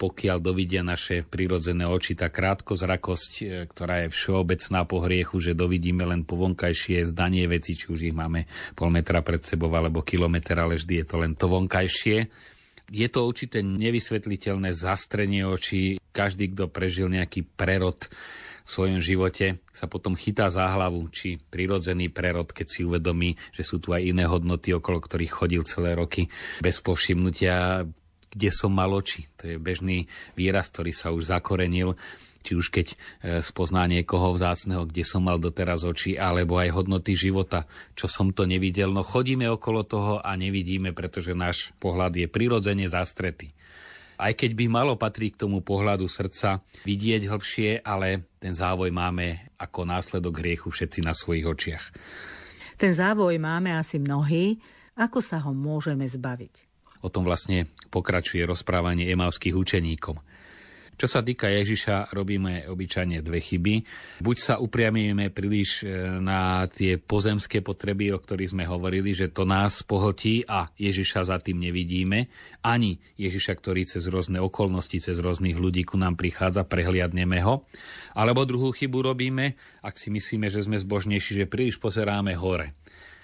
pokiaľ 0.01 0.39
dovidia 0.43 0.83
naše 0.83 1.23
prirodzené 1.23 1.87
oči, 1.87 2.19
tá 2.19 2.27
krátkozrakosť, 2.27 3.33
e, 3.39 3.45
ktorá 3.71 4.07
je 4.07 4.09
všeobecná 4.11 4.81
po 4.83 4.99
hriechu, 5.07 5.39
že 5.39 5.55
dovidíme 5.55 6.03
len 6.03 6.27
po 6.27 6.35
vonkajšie 6.41 7.07
zdanie 7.07 7.47
veci, 7.47 7.79
či 7.79 7.87
už 7.93 8.11
ich 8.11 8.17
máme 8.17 8.51
pol 8.75 8.91
metra 8.91 9.23
pred 9.23 9.45
sebou 9.47 9.71
alebo 9.71 10.03
kilometr, 10.03 10.59
ale 10.59 10.75
vždy 10.81 11.03
je 11.03 11.07
to 11.07 11.17
len 11.23 11.33
to 11.39 11.47
vonkajšie. 11.47 12.27
Je 12.93 13.09
to 13.09 13.25
určité 13.25 13.65
nevysvetliteľné 13.65 14.75
zastrenie 14.75 15.47
očí. 15.47 15.97
Každý, 16.13 16.53
kto 16.53 16.69
prežil 16.69 17.09
nejaký 17.09 17.47
prerod 17.47 18.11
v 18.63 18.69
svojom 18.69 19.01
živote, 19.01 19.63
sa 19.73 19.89
potom 19.89 20.15
chytá 20.19 20.51
za 20.53 20.67
hlavu, 20.67 21.09
či 21.09 21.41
prirodzený 21.41 22.13
prerod, 22.13 22.51
keď 22.51 22.67
si 22.69 22.81
uvedomí, 22.85 23.35
že 23.55 23.63
sú 23.65 23.81
tu 23.81 23.95
aj 23.97 24.03
iné 24.03 24.29
hodnoty, 24.29 24.77
okolo 24.77 25.03
ktorých 25.03 25.33
chodil 25.33 25.63
celé 25.65 25.97
roky 25.97 26.29
bez 26.61 26.79
povšimnutia 26.85 27.87
kde 28.33 28.49
som 28.49 28.73
mal 28.73 28.91
oči. 28.91 29.29
To 29.41 29.53
je 29.53 29.57
bežný 29.61 30.09
výraz, 30.35 30.73
ktorý 30.73 30.93
sa 30.97 31.13
už 31.13 31.29
zakorenil 31.29 31.95
či 32.43 32.59
už 32.59 32.75
keď 32.75 32.87
e, 32.91 32.97
spozná 33.41 33.87
niekoho 33.87 34.35
vzácného, 34.35 34.85
kde 34.91 35.07
som 35.07 35.23
mal 35.23 35.39
doteraz 35.39 35.87
oči, 35.87 36.19
alebo 36.19 36.59
aj 36.59 36.75
hodnoty 36.75 37.15
života, 37.15 37.63
čo 37.95 38.11
som 38.11 38.35
to 38.35 38.45
nevidel. 38.45 38.91
No 38.91 39.07
chodíme 39.07 39.47
okolo 39.47 39.87
toho 39.87 40.19
a 40.19 40.35
nevidíme, 40.35 40.91
pretože 40.91 41.39
náš 41.39 41.71
pohľad 41.79 42.19
je 42.19 42.27
prirodzene 42.27 42.85
zastretý. 42.91 43.55
Aj 44.19 44.35
keď 44.35 44.55
by 44.55 44.67
malo 44.69 44.95
patriť 44.95 45.35
k 45.35 45.43
tomu 45.49 45.65
pohľadu 45.65 46.07
srdca 46.07 46.63
vidieť 46.87 47.27
hlbšie, 47.27 47.71
ale 47.83 48.27
ten 48.39 48.55
závoj 48.55 48.91
máme 48.91 49.55
ako 49.59 49.89
následok 49.89 50.43
hriechu 50.43 50.69
všetci 50.71 51.01
na 51.03 51.15
svojich 51.17 51.47
očiach. 51.47 51.85
Ten 52.79 52.93
závoj 52.95 53.39
máme 53.39 53.75
asi 53.75 53.99
mnohí. 53.99 54.59
Ako 54.95 55.25
sa 55.25 55.41
ho 55.43 55.57
môžeme 55.57 56.05
zbaviť? 56.05 56.72
O 57.03 57.11
tom 57.11 57.27
vlastne 57.27 57.67
pokračuje 57.91 58.47
rozprávanie 58.47 59.11
emavských 59.11 59.55
učeníkom. 59.55 60.17
Čo 60.93 61.19
sa 61.19 61.25
týka 61.25 61.49
Ježiša, 61.49 62.13
robíme 62.13 62.69
obyčajne 62.69 63.25
dve 63.25 63.41
chyby. 63.41 63.75
Buď 64.21 64.37
sa 64.39 64.55
upriamíme 64.61 65.33
príliš 65.33 65.83
e, 65.83 65.91
na 66.21 66.69
tie 66.69 67.01
pozemské 67.01 67.65
potreby, 67.65 68.13
o 68.13 68.21
ktorých 68.21 68.53
sme 68.53 68.69
hovorili, 68.69 69.17
že 69.17 69.33
to 69.33 69.49
nás 69.49 69.81
pohltí 69.83 70.45
a 70.45 70.69
Ježiša 70.77 71.33
za 71.33 71.41
tým 71.41 71.65
nevidíme. 71.65 72.29
Ani 72.61 73.01
Ježiša, 73.17 73.57
ktorý 73.57 73.89
cez 73.89 74.05
rôzne 74.07 74.39
okolnosti, 74.45 74.95
cez 75.01 75.17
rôznych 75.17 75.57
ľudí 75.57 75.83
ku 75.89 75.97
nám 75.97 76.15
prichádza, 76.15 76.69
prehliadneme 76.69 77.41
ho. 77.41 77.65
Alebo 78.13 78.45
druhú 78.45 78.71
chybu 78.71 79.03
robíme, 79.03 79.57
ak 79.81 79.97
si 79.97 80.13
myslíme, 80.13 80.53
že 80.53 80.63
sme 80.63 80.77
zbožnejší, 80.77 81.43
že 81.43 81.51
príliš 81.51 81.81
pozeráme 81.81 82.37
hore. 82.37 82.77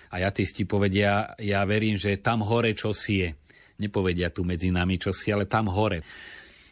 A 0.09 0.25
jatisti 0.25 0.65
povedia, 0.65 1.37
ja 1.37 1.63
verím, 1.69 2.01
že 2.01 2.17
tam 2.17 2.41
hore 2.41 2.73
čosi 2.73 3.15
je 3.23 3.31
nepovedia 3.79 4.29
tu 4.35 4.43
medzi 4.43 4.75
nami 4.75 4.99
čosi, 4.99 5.31
ale 5.31 5.47
tam 5.47 5.71
hore. 5.71 6.03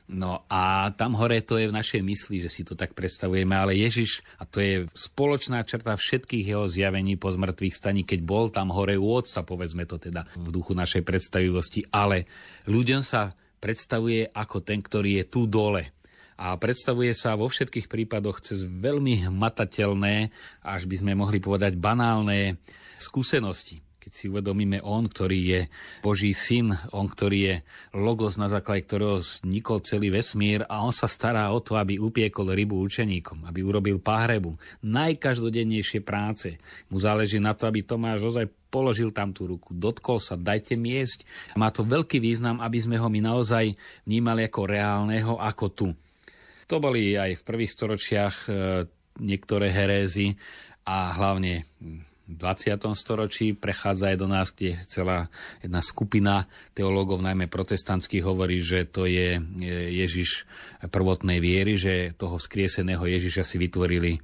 No 0.07 0.47
a 0.47 0.95
tam 0.95 1.19
hore 1.19 1.43
to 1.43 1.59
je 1.59 1.67
v 1.67 1.75
našej 1.75 1.99
mysli, 2.03 2.39
že 2.39 2.51
si 2.51 2.63
to 2.63 2.79
tak 2.79 2.95
predstavujeme, 2.95 3.51
ale 3.51 3.75
Ježiš, 3.75 4.23
a 4.39 4.47
to 4.47 4.63
je 4.63 4.87
spoločná 4.95 5.67
črta 5.67 5.99
všetkých 5.99 6.47
jeho 6.47 6.71
zjavení 6.71 7.19
po 7.19 7.27
zmrtvých 7.27 7.75
staní, 7.75 8.07
keď 8.07 8.21
bol 8.23 8.47
tam 8.55 8.71
hore 8.71 8.95
u 8.95 9.11
Otca, 9.11 9.43
povedzme 9.43 9.83
to 9.83 9.99
teda 9.99 10.23
v 10.39 10.55
duchu 10.55 10.79
našej 10.79 11.03
predstavivosti, 11.03 11.91
ale 11.91 12.31
ľuďom 12.71 13.03
sa 13.03 13.35
predstavuje 13.59 14.31
ako 14.31 14.63
ten, 14.63 14.79
ktorý 14.79 15.23
je 15.23 15.25
tu 15.27 15.51
dole. 15.51 15.91
A 16.39 16.55
predstavuje 16.55 17.11
sa 17.11 17.35
vo 17.35 17.51
všetkých 17.51 17.91
prípadoch 17.91 18.45
cez 18.47 18.63
veľmi 18.63 19.27
hmatateľné, 19.27 20.31
až 20.63 20.87
by 20.87 20.97
sme 21.03 21.19
mohli 21.19 21.43
povedať 21.43 21.75
banálne 21.75 22.63
skúsenosti 23.01 23.86
si 24.17 24.33
uvedomíme 24.33 24.81
on, 24.81 25.05
ktorý 25.05 25.39
je 25.45 25.61
Boží 26.01 26.33
syn, 26.33 26.73
on, 26.97 27.05
ktorý 27.05 27.39
je 27.45 27.55
logos, 27.93 28.41
na 28.41 28.49
základe 28.49 28.89
ktorého 28.89 29.21
vznikol 29.21 29.85
celý 29.85 30.09
vesmír 30.09 30.65
a 30.65 30.81
on 30.81 30.97
sa 30.97 31.05
stará 31.05 31.53
o 31.53 31.61
to, 31.61 31.77
aby 31.77 32.01
upiekol 32.01 32.49
rybu 32.57 32.81
učeníkom, 32.81 33.45
aby 33.45 33.61
urobil 33.61 34.01
páhrebu. 34.01 34.57
Najkaždodennejšie 34.81 36.01
práce. 36.01 36.57
Mu 36.89 36.97
záleží 36.97 37.37
na 37.37 37.53
to, 37.53 37.69
aby 37.69 37.85
Tomáš 37.85 38.33
ozaj 38.33 38.49
položil 38.73 39.13
tam 39.13 39.37
tú 39.37 39.45
ruku, 39.45 39.77
dotkol 39.77 40.17
sa, 40.17 40.41
dajte 40.41 40.75
miesť. 40.81 41.29
Má 41.61 41.69
to 41.69 41.85
veľký 41.85 42.17
význam, 42.17 42.65
aby 42.65 42.81
sme 42.81 42.97
ho 42.97 43.09
my 43.13 43.21
naozaj 43.21 43.77
vnímali 44.09 44.49
ako 44.49 44.61
reálneho, 44.65 45.33
ako 45.37 45.67
tu. 45.73 45.89
To 46.67 46.77
boli 46.83 47.15
aj 47.15 47.41
v 47.41 47.47
prvých 47.47 47.73
storočiach 47.73 48.37
e, 48.45 48.51
niektoré 49.23 49.71
herézy 49.71 50.35
a 50.83 51.15
hlavne 51.15 51.63
v 51.79 52.16
20. 52.27 52.83
storočí 52.99 53.55
prechádza 53.55 54.11
aj 54.11 54.17
do 54.19 54.27
nás, 54.27 54.51
kde 54.51 54.83
celá 54.91 55.31
jedna 55.63 55.79
skupina 55.79 56.51
teológov, 56.75 57.23
najmä 57.23 57.47
protestantských, 57.47 58.27
hovorí, 58.27 58.59
že 58.59 58.83
to 58.83 59.07
je 59.07 59.39
Ježiš 59.95 60.43
prvotnej 60.91 61.39
viery, 61.39 61.79
že 61.79 62.19
toho 62.19 62.43
skrieseného 62.43 63.07
Ježiša 63.07 63.47
si 63.47 63.57
vytvorili 63.63 64.19
e, 64.19 64.21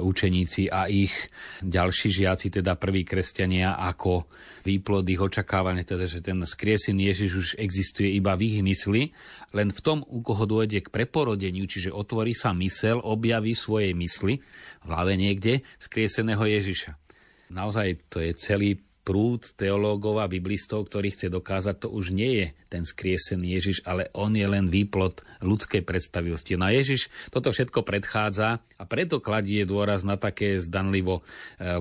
učeníci 0.00 0.72
a 0.72 0.88
ich 0.88 1.12
ďalší 1.60 2.08
žiaci, 2.24 2.48
teda 2.48 2.80
prví 2.80 3.04
kresťania, 3.04 3.76
ako 3.76 4.24
výplod 4.64 5.04
ich 5.04 5.20
očakávania, 5.20 5.84
teda, 5.84 6.08
že 6.08 6.24
ten 6.24 6.40
skriesený 6.40 7.12
Ježiš 7.12 7.30
už 7.36 7.48
existuje 7.60 8.08
iba 8.16 8.32
v 8.40 8.48
ich 8.48 8.58
mysli, 8.64 9.12
len 9.52 9.68
v 9.68 9.80
tom, 9.84 10.00
u 10.08 10.24
koho 10.24 10.48
dôjde 10.48 10.80
k 10.80 10.88
preporodeniu, 10.88 11.68
čiže 11.68 11.92
otvorí 11.92 12.32
sa 12.32 12.56
mysel, 12.56 13.04
objaví 13.04 13.52
svojej 13.52 13.92
mysli 13.92 14.40
v 14.80 14.84
hlave 14.88 15.20
niekde 15.20 15.60
skrieseného 15.76 16.48
Ježiša 16.48 17.03
naozaj 17.50 18.00
to 18.08 18.20
je 18.20 18.32
celý 18.36 18.70
prúd 19.04 19.52
teológov 19.60 20.16
a 20.24 20.26
biblistov, 20.26 20.88
ktorý 20.88 21.12
chce 21.12 21.28
dokázať, 21.28 21.86
to 21.86 21.88
už 21.92 22.16
nie 22.16 22.40
je 22.40 22.46
ten 22.72 22.88
skriesený 22.88 23.60
Ježiš, 23.60 23.78
ale 23.84 24.08
on 24.16 24.32
je 24.32 24.48
len 24.48 24.72
výplod 24.72 25.20
ľudskej 25.44 25.84
predstavivosti. 25.84 26.56
No 26.56 26.72
a 26.72 26.74
Ježiš 26.74 27.12
toto 27.28 27.52
všetko 27.52 27.84
predchádza 27.84 28.64
a 28.64 28.82
preto 28.88 29.20
kladie 29.20 29.68
dôraz 29.68 30.08
na 30.08 30.16
také 30.16 30.56
zdanlivo 30.58 31.20
e, 31.20 31.22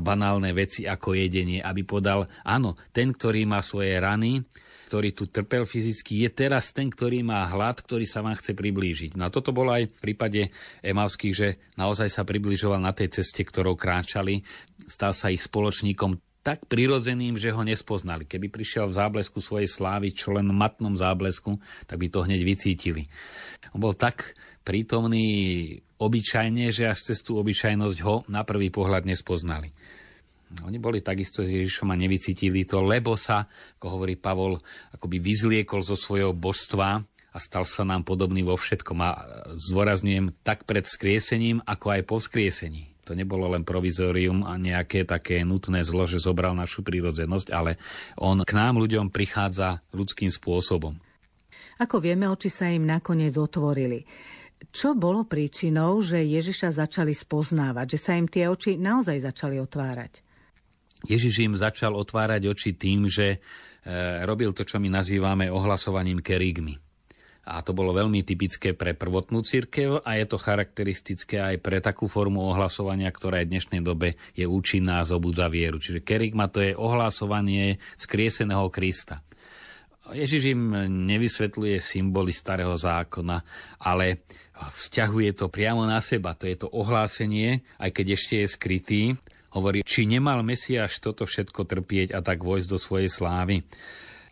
banálne 0.04 0.52
veci 0.52 0.84
ako 0.84 1.16
jedenie, 1.16 1.64
aby 1.64 1.88
podal, 1.88 2.28
áno, 2.44 2.76
ten, 2.92 3.16
ktorý 3.16 3.48
má 3.48 3.64
svoje 3.64 3.96
rany, 4.04 4.44
ktorý 4.94 5.10
tu 5.10 5.26
trpel 5.26 5.66
fyzicky, 5.66 6.22
je 6.22 6.30
teraz 6.30 6.70
ten, 6.70 6.86
ktorý 6.86 7.26
má 7.26 7.50
hlad, 7.50 7.82
ktorý 7.82 8.06
sa 8.06 8.22
vám 8.22 8.38
chce 8.38 8.54
priblížiť. 8.54 9.18
No 9.18 9.34
toto 9.34 9.50
bolo 9.50 9.74
aj 9.74 9.90
v 9.90 9.98
prípade 9.98 10.54
Emavských, 10.86 11.34
že 11.34 11.58
naozaj 11.82 12.14
sa 12.14 12.22
približoval 12.22 12.78
na 12.78 12.94
tej 12.94 13.10
ceste, 13.10 13.42
ktorou 13.42 13.74
kráčali, 13.74 14.46
stal 14.86 15.18
sa 15.18 15.34
ich 15.34 15.42
spoločníkom 15.42 16.22
tak 16.46 16.70
prirodzeným, 16.70 17.42
že 17.42 17.50
ho 17.50 17.66
nespoznali. 17.66 18.30
Keby 18.30 18.54
prišiel 18.54 18.86
v 18.94 18.98
záblesku 19.02 19.42
svojej 19.42 19.66
slávy, 19.66 20.14
čo 20.14 20.30
len 20.30 20.46
matnom 20.54 20.94
záblesku, 20.94 21.58
tak 21.90 21.98
by 21.98 22.14
to 22.14 22.30
hneď 22.30 22.46
vycítili. 22.46 23.10
On 23.74 23.82
bol 23.82 23.98
tak 23.98 24.38
prítomný 24.62 25.26
obyčajne, 25.98 26.70
že 26.70 26.86
až 26.86 27.02
cez 27.02 27.26
tú 27.26 27.42
obyčajnosť 27.42 27.98
ho 28.06 28.30
na 28.30 28.46
prvý 28.46 28.70
pohľad 28.70 29.10
nespoznali. 29.10 29.74
Oni 30.62 30.78
boli 30.78 31.02
takisto 31.02 31.42
s 31.42 31.50
Ježišom 31.50 31.90
a 31.90 31.98
nevycítili 31.98 32.70
to, 32.70 32.86
lebo 32.86 33.18
sa, 33.18 33.50
ako 33.82 33.98
hovorí 33.98 34.14
Pavol, 34.14 34.62
akoby 34.94 35.18
vyzliekol 35.18 35.82
zo 35.82 35.98
svojho 35.98 36.38
božstva 36.38 37.02
a 37.34 37.38
stal 37.42 37.66
sa 37.66 37.82
nám 37.82 38.06
podobný 38.06 38.46
vo 38.46 38.54
všetkom. 38.54 39.00
A 39.02 39.10
zdôrazňujem 39.58 40.46
tak 40.46 40.70
pred 40.70 40.86
skriesením, 40.86 41.66
ako 41.66 41.98
aj 41.98 42.02
po 42.06 42.22
skriesení. 42.22 42.94
To 43.04 43.18
nebolo 43.18 43.52
len 43.52 43.68
provizorium 43.68 44.48
a 44.48 44.56
nejaké 44.56 45.04
také 45.04 45.44
nutné 45.44 45.84
zlo, 45.84 46.08
že 46.08 46.24
zobral 46.24 46.56
našu 46.56 46.88
prírodzenosť, 46.88 47.48
ale 47.52 47.76
on 48.16 48.46
k 48.48 48.56
nám 48.56 48.80
ľuďom 48.80 49.12
prichádza 49.12 49.84
ľudským 49.92 50.32
spôsobom. 50.32 50.96
Ako 51.84 52.00
vieme, 52.00 52.30
oči 52.32 52.48
sa 52.48 52.72
im 52.72 52.88
nakoniec 52.88 53.36
otvorili. 53.36 54.08
Čo 54.72 54.96
bolo 54.96 55.28
príčinou, 55.28 56.00
že 56.00 56.24
Ježiša 56.24 56.80
začali 56.80 57.12
spoznávať, 57.12 57.98
že 57.98 58.00
sa 58.00 58.16
im 58.16 58.32
tie 58.32 58.48
oči 58.48 58.80
naozaj 58.80 59.20
začali 59.20 59.60
otvárať? 59.60 60.24
Ježiš 61.04 61.44
im 61.44 61.54
začal 61.54 61.94
otvárať 61.94 62.48
oči 62.48 62.72
tým, 62.80 63.12
že 63.12 63.28
e, 63.36 63.38
robil 64.24 64.56
to, 64.56 64.64
čo 64.64 64.80
my 64.80 64.88
nazývame 64.88 65.52
ohlasovaním 65.52 66.24
kerigmy. 66.24 66.80
A 67.44 67.60
to 67.60 67.76
bolo 67.76 67.92
veľmi 67.92 68.24
typické 68.24 68.72
pre 68.72 68.96
prvotnú 68.96 69.44
církev 69.44 70.00
a 70.00 70.16
je 70.16 70.26
to 70.32 70.40
charakteristické 70.40 71.44
aj 71.44 71.60
pre 71.60 71.84
takú 71.84 72.08
formu 72.08 72.40
ohlasovania, 72.40 73.12
ktorá 73.12 73.44
je 73.44 73.52
v 73.52 73.54
dnešnej 73.60 73.82
dobe 73.84 74.16
je 74.32 74.48
účinná 74.48 75.04
a 75.04 75.08
zobudza 75.08 75.52
vieru. 75.52 75.76
Čiže 75.76 76.08
kerigma 76.08 76.48
to 76.48 76.64
je 76.64 76.72
ohlasovanie 76.72 77.84
skrieseného 78.00 78.72
Krista. 78.72 79.20
Ježiš 80.16 80.56
im 80.56 80.72
nevysvetľuje 81.08 81.84
symboly 81.84 82.32
starého 82.32 82.76
zákona, 82.80 83.44
ale 83.80 84.24
vzťahuje 84.56 85.36
to 85.36 85.52
priamo 85.52 85.84
na 85.84 86.00
seba. 86.00 86.36
To 86.40 86.48
je 86.48 86.56
to 86.60 86.72
ohlásenie, 86.72 87.64
aj 87.80 87.92
keď 87.92 88.06
ešte 88.16 88.36
je 88.40 88.48
skrytý, 88.48 89.04
hovorí, 89.54 89.86
či 89.86 90.10
nemal 90.10 90.42
Mesiáš 90.42 91.00
toto 91.00 91.24
všetko 91.24 91.66
trpieť 91.66 92.14
a 92.14 92.20
tak 92.26 92.42
vojsť 92.42 92.68
do 92.68 92.78
svojej 92.78 93.10
slávy. 93.10 93.62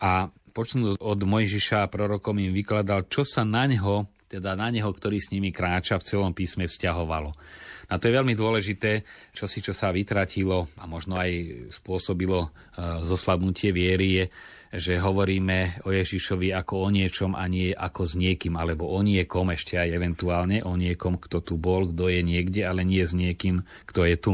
A 0.01 0.34
počnú 0.51 0.98
od 0.98 1.20
Mojžiša 1.22 1.86
a 1.86 1.92
prorokom 1.92 2.42
im 2.42 2.51
vykladal, 2.51 3.08
čo 3.08 3.24
sa 3.24 3.46
na 3.48 3.70
neho, 3.70 4.10
teda 4.28 4.56
na 4.56 4.72
neho, 4.72 4.88
ktorý 4.88 5.20
s 5.20 5.32
nimi 5.32 5.51
kráča 5.51 6.00
v 6.00 6.08
celom 6.08 6.32
písme 6.32 6.66
vzťahovalo. 6.68 7.32
A 7.92 8.00
to 8.00 8.08
je 8.08 8.16
veľmi 8.16 8.32
dôležité, 8.40 9.04
čo 9.36 9.51
si 9.51 9.60
čo 9.60 9.75
sa 9.75 9.92
vytratilo 9.92 10.72
a 10.80 10.88
možno 10.88 11.20
aj 11.20 11.68
spôsobilo 11.75 12.48
e, 12.48 12.50
zoslabnutie 13.04 13.75
viery, 13.75 14.08
je, 14.16 14.25
že 14.72 14.96
hovoríme 15.04 15.84
o 15.84 15.92
Ježišovi 15.92 16.56
ako 16.56 16.88
o 16.88 16.90
niečom 16.90 17.32
a 17.36 17.44
nie 17.51 17.75
ako 17.75 18.08
s 18.08 18.13
niekým, 18.16 18.56
alebo 18.56 18.88
o 18.88 19.00
niekom 19.04 19.51
ešte 19.51 19.75
aj 19.75 19.92
eventuálne, 19.92 20.63
o 20.63 20.80
niekom, 20.80 21.20
kto 21.20 21.44
tu 21.44 21.60
bol, 21.60 21.92
kto 21.92 22.08
je 22.08 22.24
niekde, 22.24 22.63
ale 22.63 22.88
nie 22.88 23.04
s 23.04 23.12
niekým, 23.12 23.68
kto 23.84 24.08
je 24.08 24.16
tu. 24.16 24.34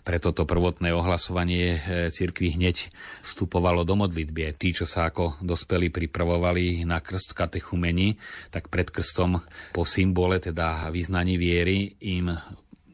Preto 0.00 0.32
to 0.32 0.48
prvotné 0.48 0.92
ohlasovanie 0.96 1.76
e, 1.76 1.80
cirkvi 2.08 2.56
hneď 2.56 2.88
vstupovalo 3.20 3.84
do 3.84 4.00
modlitby. 4.00 4.56
Tí, 4.56 4.72
čo 4.72 4.88
sa 4.88 5.08
ako 5.08 5.40
dospeli 5.44 5.92
pripravovali 5.92 6.88
na 6.88 7.04
krst 7.04 7.36
katechumeni, 7.36 8.16
tak 8.48 8.72
pred 8.72 8.88
krstom 8.88 9.40
po 9.76 9.82
symbole, 9.84 10.40
teda 10.40 10.88
vyznaní 10.88 11.36
viery, 11.36 12.00
im 12.00 12.32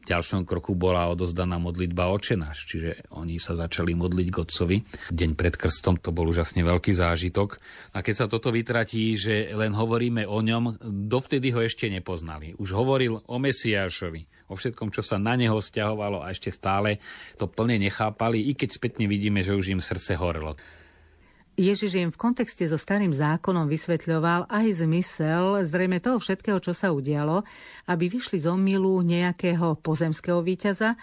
ďalšom 0.06 0.46
kroku 0.46 0.78
bola 0.78 1.10
odozdaná 1.10 1.58
modlitba 1.58 2.08
očenáš, 2.14 2.70
čiže 2.70 3.10
oni 3.10 3.42
sa 3.42 3.58
začali 3.58 3.92
modliť 3.98 4.28
k 4.30 4.36
Otcovi. 4.38 4.76
Deň 5.10 5.34
pred 5.34 5.58
krstom 5.58 5.98
to 5.98 6.14
bol 6.14 6.30
úžasne 6.30 6.62
veľký 6.62 6.94
zážitok. 6.94 7.58
A 7.92 8.06
keď 8.06 8.14
sa 8.14 8.26
toto 8.30 8.54
vytratí, 8.54 9.18
že 9.18 9.50
len 9.50 9.74
hovoríme 9.74 10.22
o 10.24 10.38
ňom, 10.38 10.78
dovtedy 11.10 11.50
ho 11.50 11.60
ešte 11.60 11.90
nepoznali. 11.90 12.54
Už 12.54 12.70
hovoril 12.70 13.18
o 13.26 13.36
Mesiášovi, 13.42 14.46
o 14.46 14.54
všetkom, 14.54 14.94
čo 14.94 15.02
sa 15.02 15.18
na 15.18 15.34
neho 15.34 15.58
stiahovalo 15.58 16.22
a 16.22 16.30
ešte 16.30 16.54
stále 16.54 17.02
to 17.34 17.50
plne 17.50 17.82
nechápali, 17.82 18.46
i 18.46 18.54
keď 18.54 18.78
spätne 18.78 19.10
vidíme, 19.10 19.42
že 19.42 19.58
už 19.58 19.74
im 19.74 19.82
srdce 19.82 20.14
horelo. 20.14 20.54
Ježiš 21.56 21.96
im 21.96 22.12
v 22.12 22.20
kontexte 22.20 22.68
so 22.68 22.76
starým 22.76 23.16
zákonom 23.16 23.64
vysvetľoval 23.64 24.52
aj 24.52 24.84
zmysel 24.84 25.64
zrejme 25.64 26.04
toho 26.04 26.20
všetkého, 26.20 26.60
čo 26.60 26.76
sa 26.76 26.92
udialo, 26.92 27.48
aby 27.88 28.12
vyšli 28.12 28.44
z 28.44 28.52
omilu 28.52 29.00
nejakého 29.00 29.80
pozemského 29.80 30.44
víťaza, 30.44 31.00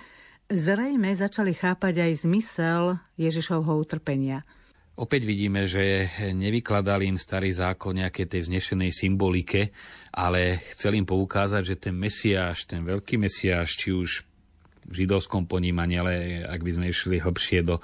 zrejme 0.53 1.09
začali 1.17 1.57
chápať 1.57 2.05
aj 2.05 2.11
zmysel 2.29 3.01
Ježišovho 3.17 3.73
utrpenia. 3.81 4.45
Opäť 4.93 5.25
vidíme, 5.25 5.65
že 5.65 6.13
nevykladali 6.37 7.09
im 7.09 7.17
starý 7.17 7.49
zákon 7.49 7.97
nejaké 7.97 8.29
tej 8.29 8.45
vznešenej 8.45 8.93
symbolike, 8.93 9.73
ale 10.13 10.61
chcel 10.77 11.01
im 11.01 11.09
poukázať, 11.09 11.65
že 11.65 11.75
ten 11.81 11.97
Mesiáš, 11.97 12.69
ten 12.69 12.85
veľký 12.85 13.17
Mesiáš, 13.17 13.73
či 13.73 13.89
už 13.89 14.21
v 14.87 14.93
židovskom 15.03 15.47
ponímaní, 15.47 15.99
ale 15.99 16.11
ak 16.43 16.61
by 16.61 16.71
sme 16.75 16.85
išli 16.91 17.17
hlbšie 17.19 17.59
do 17.63 17.79
e, 17.79 17.81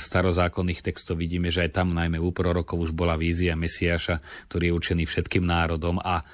starozákonných 0.00 0.80
textov, 0.80 1.20
vidíme, 1.20 1.52
že 1.52 1.68
aj 1.68 1.76
tam 1.76 1.92
najmä 1.92 2.18
u 2.20 2.32
prorokov 2.32 2.88
už 2.88 2.90
bola 2.96 3.16
vízia 3.16 3.56
Mesiáša, 3.58 4.20
ktorý 4.48 4.72
je 4.72 4.76
učený 4.76 5.04
všetkým 5.04 5.44
národom 5.44 6.00
a 6.00 6.20
e, 6.20 6.24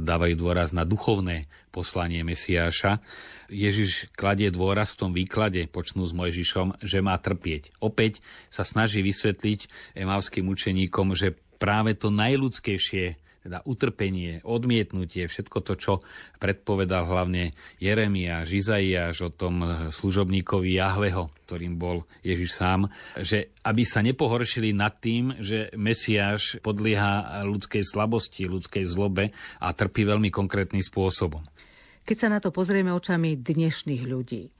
dávajú 0.00 0.34
dôraz 0.36 0.72
na 0.72 0.88
duchovné 0.88 1.48
poslanie 1.68 2.24
Mesiáša. 2.24 2.98
Ježiš 3.46 4.10
kladie 4.16 4.50
dôraz 4.50 4.96
v 4.96 5.00
tom 5.06 5.12
výklade, 5.14 5.68
počnú 5.70 6.02
s 6.02 6.16
Mojžišom, 6.16 6.82
že 6.82 6.98
má 6.98 7.14
trpieť. 7.20 7.76
Opäť 7.78 8.24
sa 8.50 8.66
snaží 8.66 9.04
vysvetliť 9.04 9.94
emavským 9.94 10.48
učeníkom, 10.50 11.14
že 11.14 11.36
práve 11.60 11.94
to 11.94 12.10
najľudskejšie 12.10 13.25
teda 13.46 13.62
utrpenie, 13.62 14.42
odmietnutie, 14.42 15.30
všetko 15.30 15.58
to, 15.62 15.78
čo 15.78 15.92
predpovedal 16.42 17.06
hlavne 17.06 17.54
Jeremiáš, 17.78 18.50
Izaiáš 18.50 19.22
o 19.22 19.30
tom 19.30 19.86
služobníkovi 19.94 20.74
Jahveho, 20.82 21.30
ktorým 21.46 21.78
bol 21.78 22.02
Ježiš 22.26 22.58
sám, 22.58 22.90
že 23.14 23.54
aby 23.62 23.86
sa 23.86 24.02
nepohoršili 24.02 24.74
nad 24.74 24.98
tým, 24.98 25.38
že 25.38 25.70
Mesiáš 25.78 26.58
podlieha 26.58 27.46
ľudskej 27.46 27.86
slabosti, 27.86 28.50
ľudskej 28.50 28.82
zlobe 28.82 29.30
a 29.62 29.70
trpí 29.70 30.02
veľmi 30.02 30.34
konkrétnym 30.34 30.82
spôsobom. 30.82 31.46
Keď 32.02 32.16
sa 32.18 32.26
na 32.26 32.42
to 32.42 32.50
pozrieme 32.50 32.90
očami 32.90 33.38
dnešných 33.38 34.02
ľudí, 34.10 34.50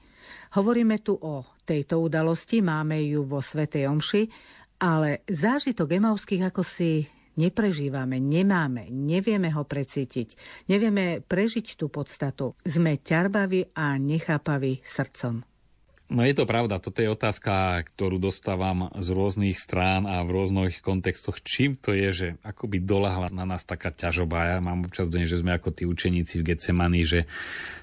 hovoríme 0.55 1.03
tu 1.03 1.19
o 1.19 1.43
tejto 1.67 1.99
udalosti, 1.99 2.63
máme 2.63 3.03
ju 3.03 3.27
vo 3.27 3.43
Svetej 3.43 3.91
Omši, 3.91 4.23
ale 4.79 5.27
zážitok 5.27 5.99
emauských 5.99 6.47
ako 6.53 6.63
si 6.63 7.16
neprežívame, 7.37 8.17
nemáme, 8.17 8.89
nevieme 8.89 9.53
ho 9.53 9.63
precítiť, 9.63 10.35
nevieme 10.67 11.21
prežiť 11.23 11.77
tú 11.77 11.87
podstatu. 11.87 12.57
Sme 12.65 12.97
ťarbaví 12.99 13.71
a 13.77 13.95
nechápaví 13.95 14.81
srdcom. 14.83 15.45
No 16.07 16.23
je 16.23 16.39
to 16.39 16.47
pravda, 16.47 16.79
toto 16.79 17.03
je 17.03 17.11
otázka, 17.11 17.83
ktorú 17.83 18.15
dostávam 18.15 18.87
z 18.95 19.11
rôznych 19.11 19.59
strán 19.59 20.07
a 20.07 20.23
v 20.23 20.39
rôznych 20.39 20.79
kontextoch. 20.79 21.43
Čím 21.43 21.75
to 21.75 21.91
je, 21.91 22.09
že 22.15 22.27
akoby 22.47 22.79
dolahla 22.79 23.27
na 23.35 23.43
nás 23.43 23.67
taká 23.67 23.91
ťažoba? 23.91 24.55
Ja 24.55 24.57
mám 24.63 24.87
občas 24.87 25.11
doň, 25.11 25.27
že 25.27 25.43
sme 25.43 25.59
ako 25.59 25.75
tí 25.75 25.83
učeníci 25.83 26.39
v 26.39 26.55
Getsemani, 26.55 27.03
že 27.03 27.27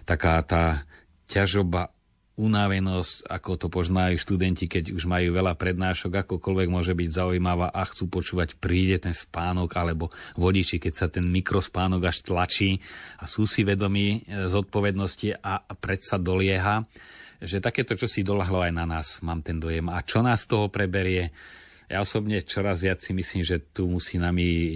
taká 0.08 0.40
tá 0.40 0.88
ťažoba 1.28 1.92
unavenosť, 2.34 3.30
ako 3.30 3.50
to 3.54 3.66
poznajú 3.70 4.18
študenti, 4.18 4.66
keď 4.66 4.90
už 4.90 5.06
majú 5.06 5.38
veľa 5.38 5.54
prednášok, 5.54 6.26
akokoľvek 6.26 6.68
môže 6.68 6.90
byť 6.90 7.10
zaujímavá 7.14 7.70
a 7.70 7.82
chcú 7.86 8.10
počúvať, 8.10 8.58
príde 8.58 8.98
ten 8.98 9.14
spánok, 9.14 9.70
alebo 9.78 10.10
vodiči, 10.34 10.82
keď 10.82 10.92
sa 10.94 11.06
ten 11.06 11.30
mikrospánok 11.30 12.02
až 12.10 12.26
tlačí 12.26 12.82
a 13.22 13.30
sú 13.30 13.46
si 13.46 13.62
vedomí 13.62 14.26
e, 14.26 14.50
zodpovednosti 14.50 15.38
a 15.38 15.62
predsa 15.78 16.18
dolieha, 16.18 16.82
že 17.38 17.62
takéto 17.62 17.94
čo 17.94 18.10
si 18.10 18.26
dolahlo 18.26 18.66
aj 18.66 18.72
na 18.74 18.84
nás, 18.86 19.22
mám 19.22 19.38
ten 19.38 19.62
dojem. 19.62 19.86
A 19.86 20.02
čo 20.02 20.18
nás 20.18 20.42
z 20.42 20.58
toho 20.58 20.66
preberie? 20.66 21.30
Ja 21.88 22.00
osobne 22.00 22.40
čoraz 22.40 22.80
viac 22.80 23.04
si 23.04 23.12
myslím, 23.12 23.42
že 23.44 23.60
tu 23.60 23.86
musí 23.86 24.16
nami 24.16 24.46
e, 24.46 24.70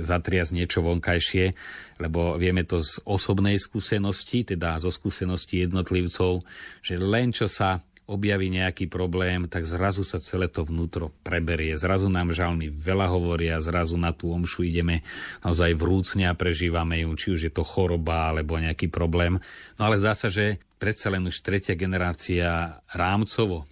zatriasť 0.00 0.52
niečo 0.56 0.80
vonkajšie, 0.80 1.52
lebo 2.00 2.40
vieme 2.40 2.64
to 2.64 2.80
z 2.80 3.04
osobnej 3.04 3.60
skúsenosti, 3.60 4.42
teda 4.42 4.80
zo 4.80 4.88
skúsenosti 4.88 5.64
jednotlivcov, 5.64 6.42
že 6.80 6.94
len 6.96 7.30
čo 7.36 7.46
sa 7.46 7.84
objaví 8.04 8.52
nejaký 8.52 8.84
problém, 8.92 9.48
tak 9.48 9.64
zrazu 9.64 10.04
sa 10.04 10.20
celé 10.20 10.52
to 10.52 10.60
vnútro 10.60 11.08
preberie. 11.24 11.72
Zrazu 11.72 12.12
nám 12.12 12.36
žalmy 12.36 12.68
veľa 12.68 13.08
hovoria, 13.08 13.64
zrazu 13.64 13.96
na 13.96 14.12
tú 14.12 14.28
omšu 14.28 14.68
ideme 14.68 15.00
naozaj 15.40 15.72
vrúcne 15.72 16.28
a 16.28 16.36
prežívame 16.36 17.00
ju, 17.00 17.10
či 17.16 17.26
už 17.32 17.40
je 17.48 17.52
to 17.52 17.64
choroba 17.64 18.28
alebo 18.28 18.60
nejaký 18.60 18.92
problém. 18.92 19.40
No 19.80 19.88
ale 19.88 19.96
zdá 19.96 20.12
sa, 20.12 20.28
že 20.28 20.60
predsa 20.76 21.08
len 21.08 21.24
už 21.24 21.40
tretia 21.40 21.72
generácia 21.72 22.76
rámcovo 22.92 23.64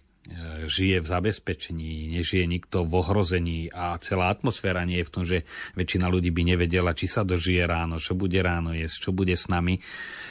žije 0.70 1.02
v 1.02 1.06
zabezpečení, 1.10 2.14
nežije 2.14 2.46
nikto 2.46 2.86
v 2.86 2.94
ohrození 2.94 3.60
a 3.74 3.98
celá 3.98 4.30
atmosféra 4.30 4.86
nie 4.86 5.02
je 5.02 5.08
v 5.10 5.12
tom, 5.12 5.24
že 5.26 5.42
väčšina 5.74 6.06
ľudí 6.06 6.30
by 6.30 6.54
nevedela, 6.54 6.94
či 6.94 7.10
sa 7.10 7.26
dožije 7.26 7.66
ráno, 7.66 7.98
čo 7.98 8.14
bude 8.14 8.38
ráno 8.38 8.70
jesť, 8.70 9.08
čo 9.08 9.10
bude 9.10 9.34
s 9.34 9.50
nami. 9.50 9.82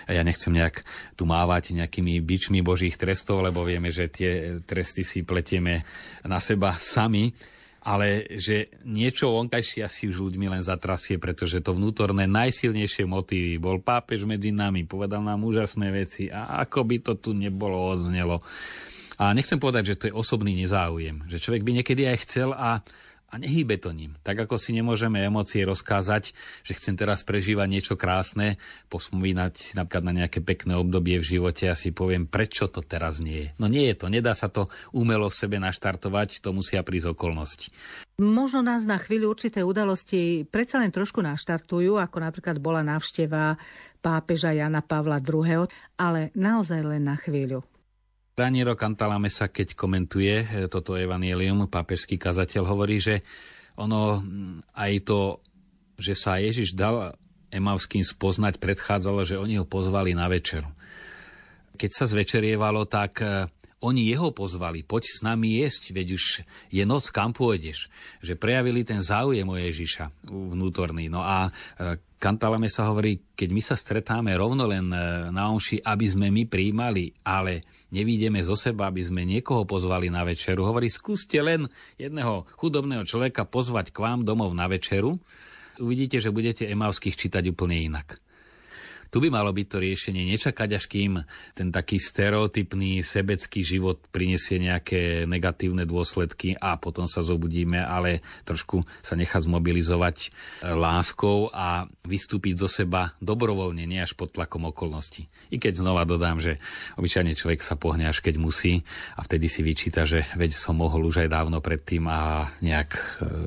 Ja 0.07 0.23
nechcem 0.23 0.55
nejak 0.55 0.87
tu 1.19 1.27
mávať 1.27 1.75
nejakými 1.75 2.23
bičmi 2.23 2.63
božích 2.63 2.95
trestov, 2.95 3.43
lebo 3.43 3.67
vieme, 3.67 3.91
že 3.91 4.07
tie 4.07 4.63
tresty 4.63 5.03
si 5.03 5.27
pletieme 5.27 5.83
na 6.23 6.39
seba 6.39 6.79
sami. 6.79 7.35
ale 7.81 8.29
že 8.37 8.69
niečo 8.85 9.33
vonkajšie 9.33 9.81
asi 9.81 10.05
už 10.05 10.29
ľuďmi 10.29 10.53
len 10.53 10.61
zatrasie, 10.61 11.17
pretože 11.17 11.65
to 11.65 11.73
vnútorné 11.73 12.29
najsilnejšie 12.29 13.09
motívy. 13.09 13.57
Bol 13.57 13.81
pápež 13.81 14.21
medzi 14.29 14.53
nami, 14.53 14.85
povedal 14.85 15.25
nám 15.25 15.41
úžasné 15.41 15.89
veci 15.89 16.29
a 16.29 16.61
ako 16.61 16.79
by 16.85 16.97
to 17.01 17.13
tu 17.17 17.33
nebolo 17.33 17.89
odznelo. 17.89 18.45
A 19.19 19.35
nechcem 19.35 19.59
povedať, 19.59 19.95
že 19.95 19.99
to 19.99 20.05
je 20.07 20.17
osobný 20.17 20.55
nezáujem, 20.55 21.27
že 21.27 21.41
človek 21.41 21.65
by 21.65 21.71
niekedy 21.81 22.07
aj 22.07 22.17
chcel 22.23 22.55
a 22.55 22.85
a 23.31 23.39
nehýbe 23.39 23.79
to 23.79 23.95
ním. 23.95 24.19
Tak 24.27 24.43
ako 24.45 24.59
si 24.59 24.75
nemôžeme 24.75 25.23
emócie 25.23 25.63
rozkázať, 25.63 26.35
že 26.67 26.75
chcem 26.75 26.99
teraz 26.99 27.23
prežívať 27.23 27.67
niečo 27.71 27.95
krásne, 27.95 28.59
posmínať 28.91 29.53
si 29.55 29.73
napríklad 29.79 30.03
na 30.03 30.13
nejaké 30.23 30.43
pekné 30.43 30.75
obdobie 30.75 31.15
v 31.23 31.39
živote 31.39 31.71
a 31.71 31.79
si 31.79 31.95
poviem, 31.95 32.27
prečo 32.27 32.67
to 32.67 32.83
teraz 32.83 33.23
nie 33.23 33.47
je. 33.47 33.49
No 33.55 33.71
nie 33.71 33.87
je 33.87 33.95
to, 33.95 34.11
nedá 34.11 34.35
sa 34.35 34.51
to 34.51 34.67
umelo 34.91 35.31
v 35.31 35.39
sebe 35.39 35.57
naštartovať, 35.63 36.43
to 36.43 36.51
musia 36.51 36.83
prísť 36.83 37.15
okolnosti. 37.15 37.71
Možno 38.19 38.59
nás 38.61 38.83
na 38.83 38.99
chvíľu 38.99 39.31
určité 39.31 39.63
udalosti 39.63 40.43
predsa 40.43 40.83
len 40.83 40.91
trošku 40.91 41.23
naštartujú, 41.23 41.97
ako 41.97 42.17
napríklad 42.19 42.59
bola 42.59 42.83
návšteva 42.83 43.55
pápeža 44.03 44.51
Jana 44.51 44.83
Pavla 44.83 45.23
II., 45.23 45.65
ale 45.95 46.35
naozaj 46.35 46.83
len 46.83 47.07
na 47.07 47.15
chvíľu. 47.15 47.63
Raniero 48.41 48.73
Cantalamesa, 48.73 49.53
keď 49.53 49.77
komentuje 49.77 50.33
e, 50.41 50.45
toto 50.65 50.97
evanielium, 50.97 51.69
pápežský 51.69 52.17
kazateľ 52.17 52.65
hovorí, 52.65 52.97
že 52.97 53.21
ono 53.77 54.25
aj 54.73 54.91
to, 55.05 55.37
že 56.01 56.17
sa 56.17 56.41
Ježiš 56.41 56.73
dal 56.73 57.13
Emavským 57.53 58.01
spoznať, 58.01 58.57
predchádzalo, 58.57 59.21
že 59.21 59.37
oni 59.37 59.61
ho 59.61 59.65
pozvali 59.69 60.17
na 60.17 60.25
večeru. 60.25 60.71
Keď 61.77 61.89
sa 61.93 62.09
zvečerievalo, 62.09 62.89
tak 62.89 63.21
e, 63.21 63.45
oni 63.81 64.13
jeho 64.13 64.29
pozvali, 64.29 64.85
poď 64.85 65.03
s 65.09 65.19
nami 65.25 65.57
jesť, 65.57 65.91
veď 65.97 66.07
už 66.13 66.25
je 66.69 66.83
noc, 66.85 67.09
kam 67.09 67.33
pôjdeš. 67.33 67.89
Že 68.21 68.37
prejavili 68.37 68.85
ten 68.85 69.01
záujem 69.01 69.45
o 69.49 69.57
Ježiša 69.57 70.29
vnútorný. 70.29 71.09
No 71.09 71.25
a 71.25 71.49
e, 71.49 71.97
Kantalame 72.21 72.69
sa 72.69 72.85
hovorí, 72.93 73.17
keď 73.33 73.49
my 73.49 73.61
sa 73.65 73.73
stretáme 73.73 74.29
rovno 74.37 74.69
len 74.69 74.93
e, 74.93 75.33
na 75.33 75.49
omši, 75.49 75.81
aby 75.81 76.05
sme 76.05 76.29
my 76.29 76.45
príjmali, 76.45 77.17
ale 77.25 77.65
nevídeme 77.89 78.37
zo 78.45 78.53
seba, 78.53 78.93
aby 78.93 79.01
sme 79.01 79.25
niekoho 79.25 79.65
pozvali 79.65 80.13
na 80.13 80.21
večeru. 80.21 80.61
Hovorí, 80.61 80.85
skúste 80.85 81.41
len 81.41 81.65
jedného 81.97 82.45
chudobného 82.61 83.01
človeka 83.09 83.49
pozvať 83.49 83.89
k 83.89 83.97
vám 83.97 84.21
domov 84.21 84.53
na 84.53 84.69
večeru. 84.69 85.17
Uvidíte, 85.81 86.21
že 86.21 86.29
budete 86.29 86.69
Emavských 86.69 87.17
čítať 87.17 87.49
úplne 87.49 87.81
inak. 87.81 88.21
Tu 89.11 89.19
by 89.19 89.27
malo 89.27 89.51
byť 89.51 89.67
to 89.67 89.77
riešenie, 89.83 90.23
nečakať 90.31 90.69
až 90.71 90.87
kým 90.87 91.19
ten 91.51 91.67
taký 91.67 91.99
stereotypný 91.99 93.03
sebecký 93.03 93.59
život 93.59 93.99
prinesie 94.07 94.55
nejaké 94.55 95.27
negatívne 95.27 95.83
dôsledky 95.83 96.55
a 96.55 96.79
potom 96.79 97.03
sa 97.11 97.19
zobudíme, 97.19 97.75
ale 97.75 98.23
trošku 98.47 98.87
sa 99.03 99.19
nechať 99.19 99.51
zmobilizovať 99.51 100.31
láskou 100.63 101.51
a 101.51 101.91
vystúpiť 102.07 102.63
zo 102.63 102.71
seba 102.71 103.11
dobrovoľne, 103.19 103.83
nie 103.83 103.99
až 103.99 104.15
pod 104.15 104.31
tlakom 104.31 104.71
okolností. 104.71 105.27
I 105.51 105.59
keď 105.59 105.83
znova 105.83 106.07
dodám, 106.07 106.39
že 106.39 106.63
obyčajne 106.95 107.35
človek 107.35 107.59
sa 107.59 107.75
pohne 107.75 108.07
až 108.07 108.23
keď 108.23 108.39
musí 108.39 108.87
a 109.19 109.27
vtedy 109.27 109.51
si 109.51 109.59
vyčíta, 109.59 110.07
že 110.07 110.23
veď 110.39 110.55
som 110.55 110.79
mohol 110.79 111.03
už 111.03 111.27
aj 111.27 111.29
dávno 111.35 111.59
predtým 111.59 112.07
a 112.07 112.47
nejak 112.63 112.89
e, 112.95 113.01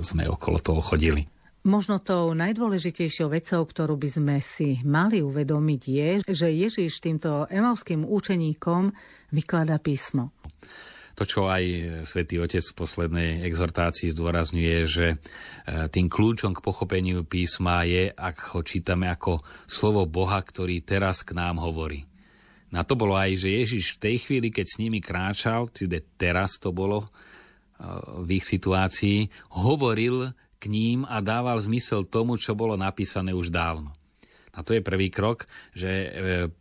sme 0.05 0.29
okolo 0.29 0.61
toho 0.61 0.85
chodili. 0.85 1.34
Možno 1.65 1.97
tou 1.97 2.37
najdôležitejšou 2.37 3.33
vecou, 3.33 3.65
ktorú 3.65 3.97
by 3.97 4.09
sme 4.13 4.37
si 4.45 4.85
mali 4.85 5.25
uvedomiť, 5.25 5.83
je, 5.89 6.11
že 6.29 6.53
Ježiš 6.53 7.01
týmto 7.01 7.49
emovským 7.49 8.05
účeníkom 8.05 8.93
vykladá 9.33 9.81
písmo. 9.81 10.29
To, 11.17 11.25
čo 11.25 11.49
aj 11.49 11.65
svätý 12.05 12.37
Otec 12.37 12.61
v 12.61 12.77
poslednej 12.77 13.31
exhortácii 13.49 14.13
zdôrazňuje, 14.13 14.77
že 14.85 15.07
e, 15.09 15.17
tým 15.89 16.13
kľúčom 16.13 16.53
k 16.53 16.61
pochopeniu 16.61 17.25
písma 17.25 17.89
je, 17.89 18.13
ak 18.13 18.53
ho 18.53 18.61
čítame 18.61 19.09
ako 19.09 19.41
slovo 19.65 20.05
Boha, 20.05 20.45
ktorý 20.45 20.85
teraz 20.85 21.25
k 21.25 21.33
nám 21.33 21.65
hovorí. 21.65 22.05
Na 22.77 22.85
to 22.85 22.93
bolo 22.93 23.17
aj, 23.17 23.41
že 23.41 23.49
Ježiš 23.49 23.97
v 23.97 24.03
tej 24.05 24.17
chvíli, 24.21 24.53
keď 24.53 24.67
s 24.69 24.77
nimi 24.85 25.01
kráčal, 25.01 25.73
teda 25.73 25.97
teraz 26.21 26.61
to 26.61 26.77
bolo 26.77 27.07
e, 27.07 27.09
v 28.21 28.29
ich 28.37 28.45
situácii, 28.45 29.49
hovoril 29.65 30.44
ním 30.67 31.05
a 31.09 31.21
dával 31.25 31.61
zmysel 31.61 32.07
tomu, 32.07 32.37
čo 32.41 32.57
bolo 32.57 32.75
napísané 32.75 33.33
už 33.33 33.51
dávno. 33.53 33.93
A 34.55 34.63
to 34.63 34.75
je 34.75 34.87
prvý 34.87 35.11
krok, 35.11 35.51
že 35.75 35.91
e, 35.91 36.09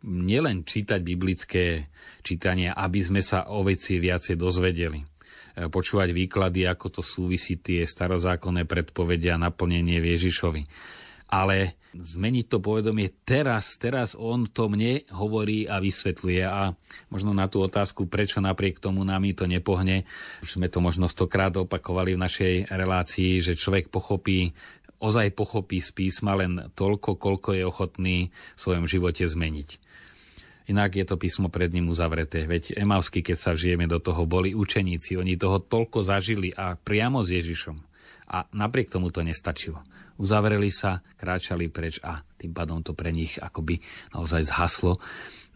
nielen 0.02 0.66
čítať 0.66 0.98
biblické 0.98 1.86
čítania, 2.26 2.74
aby 2.74 2.98
sme 2.98 3.22
sa 3.22 3.46
o 3.54 3.62
veci 3.62 4.02
viacej 4.02 4.34
dozvedeli. 4.34 4.98
E, 4.98 5.06
počúvať 5.70 6.10
výklady, 6.10 6.66
ako 6.66 6.98
to 6.98 7.02
súvisí 7.06 7.62
tie 7.62 7.86
starozákonné 7.86 8.66
predpovedia 8.66 9.38
a 9.38 9.44
naplnenie 9.46 10.02
Ježišovi 10.02 10.66
ale 11.34 11.74
zmeniť 11.94 12.46
to 12.46 12.58
povedomie 12.62 13.10
teraz, 13.26 13.74
teraz 13.74 14.14
on 14.14 14.46
to 14.46 14.70
mne 14.70 15.02
hovorí 15.10 15.66
a 15.66 15.82
vysvetľuje 15.82 16.42
a 16.46 16.74
možno 17.10 17.34
na 17.34 17.50
tú 17.50 17.62
otázku, 17.62 18.06
prečo 18.06 18.38
napriek 18.38 18.78
tomu 18.78 19.02
nami 19.02 19.34
to 19.34 19.50
nepohne, 19.50 20.06
už 20.46 20.58
sme 20.58 20.70
to 20.70 20.78
možno 20.78 21.10
stokrát 21.10 21.50
opakovali 21.58 22.14
v 22.14 22.22
našej 22.22 22.54
relácii, 22.70 23.42
že 23.42 23.58
človek 23.58 23.90
pochopí 23.90 24.54
ozaj 25.02 25.34
pochopí 25.34 25.82
z 25.82 25.90
písma 25.90 26.38
len 26.38 26.70
toľko, 26.78 27.18
koľko 27.18 27.50
je 27.58 27.64
ochotný 27.66 28.16
v 28.30 28.58
svojom 28.58 28.86
živote 28.86 29.26
zmeniť. 29.26 29.82
Inak 30.64 30.96
je 30.96 31.04
to 31.04 31.20
písmo 31.20 31.52
pred 31.52 31.68
ním 31.76 31.92
uzavreté. 31.92 32.48
Veď 32.48 32.72
Emavsky, 32.80 33.20
keď 33.20 33.36
sa 33.36 33.52
žijeme 33.52 33.84
do 33.84 34.00
toho, 34.00 34.24
boli 34.24 34.56
učeníci. 34.56 35.20
Oni 35.20 35.36
toho 35.36 35.60
toľko 35.60 36.00
zažili 36.00 36.56
a 36.56 36.72
priamo 36.72 37.20
s 37.20 37.36
Ježišom. 37.36 37.76
A 38.34 38.50
napriek 38.50 38.90
tomu 38.90 39.14
to 39.14 39.22
nestačilo 39.22 39.78
uzavreli 40.18 40.70
sa, 40.70 41.02
kráčali 41.18 41.70
preč 41.70 41.98
a 42.02 42.22
tým 42.38 42.54
pádom 42.54 42.82
to 42.84 42.94
pre 42.94 43.10
nich 43.10 43.38
akoby 43.38 43.82
naozaj 44.14 44.46
zhaslo. 44.46 45.02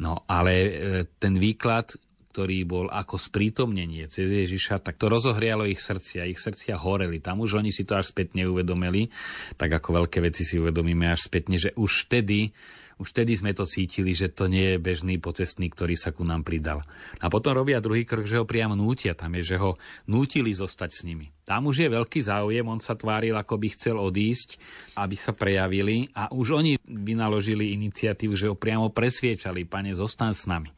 No 0.03 0.27
ale 0.27 0.53
e, 0.55 0.71
ten 1.19 1.39
výklad, 1.39 1.95
ktorý 2.39 2.63
bol 2.63 2.87
ako 2.87 3.19
sprítomnenie 3.19 4.07
cez 4.07 4.31
Ježiša, 4.31 4.79
tak 4.79 4.95
to 4.95 5.11
rozohrialo 5.11 5.67
ich 5.67 5.83
srdcia. 5.83 6.31
Ich 6.31 6.39
srdcia 6.39 6.79
horeli. 6.79 7.19
Tam 7.19 7.43
už 7.43 7.59
oni 7.59 7.75
si 7.75 7.83
to 7.83 7.99
až 7.99 8.15
spätne 8.15 8.47
uvedomili, 8.47 9.11
tak 9.59 9.75
ako 9.75 10.07
veľké 10.07 10.23
veci 10.23 10.47
si 10.47 10.55
uvedomíme 10.55 11.11
až 11.11 11.27
spätne, 11.27 11.59
že 11.59 11.75
už 11.75 12.07
vtedy 12.07 12.55
už 12.99 13.15
vtedy 13.15 13.39
sme 13.39 13.55
to 13.55 13.63
cítili, 13.63 14.11
že 14.11 14.27
to 14.27 14.51
nie 14.51 14.75
je 14.75 14.83
bežný 14.83 15.23
pocestný, 15.23 15.71
ktorý 15.71 15.95
sa 15.95 16.11
ku 16.11 16.27
nám 16.27 16.43
pridal. 16.43 16.83
A 17.23 17.31
potom 17.31 17.55
robia 17.55 17.79
druhý 17.79 18.03
krok, 18.03 18.27
že 18.27 18.35
ho 18.35 18.43
priamo 18.43 18.75
nútia. 18.75 19.15
Tam 19.15 19.31
je, 19.39 19.55
že 19.55 19.57
ho 19.59 19.79
nútili 20.11 20.51
zostať 20.51 20.91
s 20.91 21.01
nimi. 21.07 21.31
Tam 21.47 21.71
už 21.71 21.87
je 21.87 21.95
veľký 21.95 22.21
záujem, 22.27 22.67
on 22.67 22.83
sa 22.83 22.99
tváril, 22.99 23.39
ako 23.39 23.55
by 23.55 23.69
chcel 23.71 24.03
odísť, 24.03 24.59
aby 24.99 25.15
sa 25.15 25.31
prejavili 25.31 26.11
a 26.11 26.27
už 26.35 26.59
oni 26.59 26.75
vynaložili 26.83 27.71
iniciatívu, 27.79 28.35
že 28.35 28.51
ho 28.51 28.59
priamo 28.59 28.91
presviečali, 28.91 29.63
pane, 29.63 29.95
zostan 29.95 30.35
s 30.35 30.51
nami, 30.51 30.75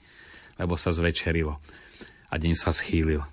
lebo 0.60 0.76
sa 0.76 0.92
zvečerilo 0.92 1.56
a 2.28 2.34
deň 2.36 2.54
sa 2.54 2.70
schýlil. 2.70 3.24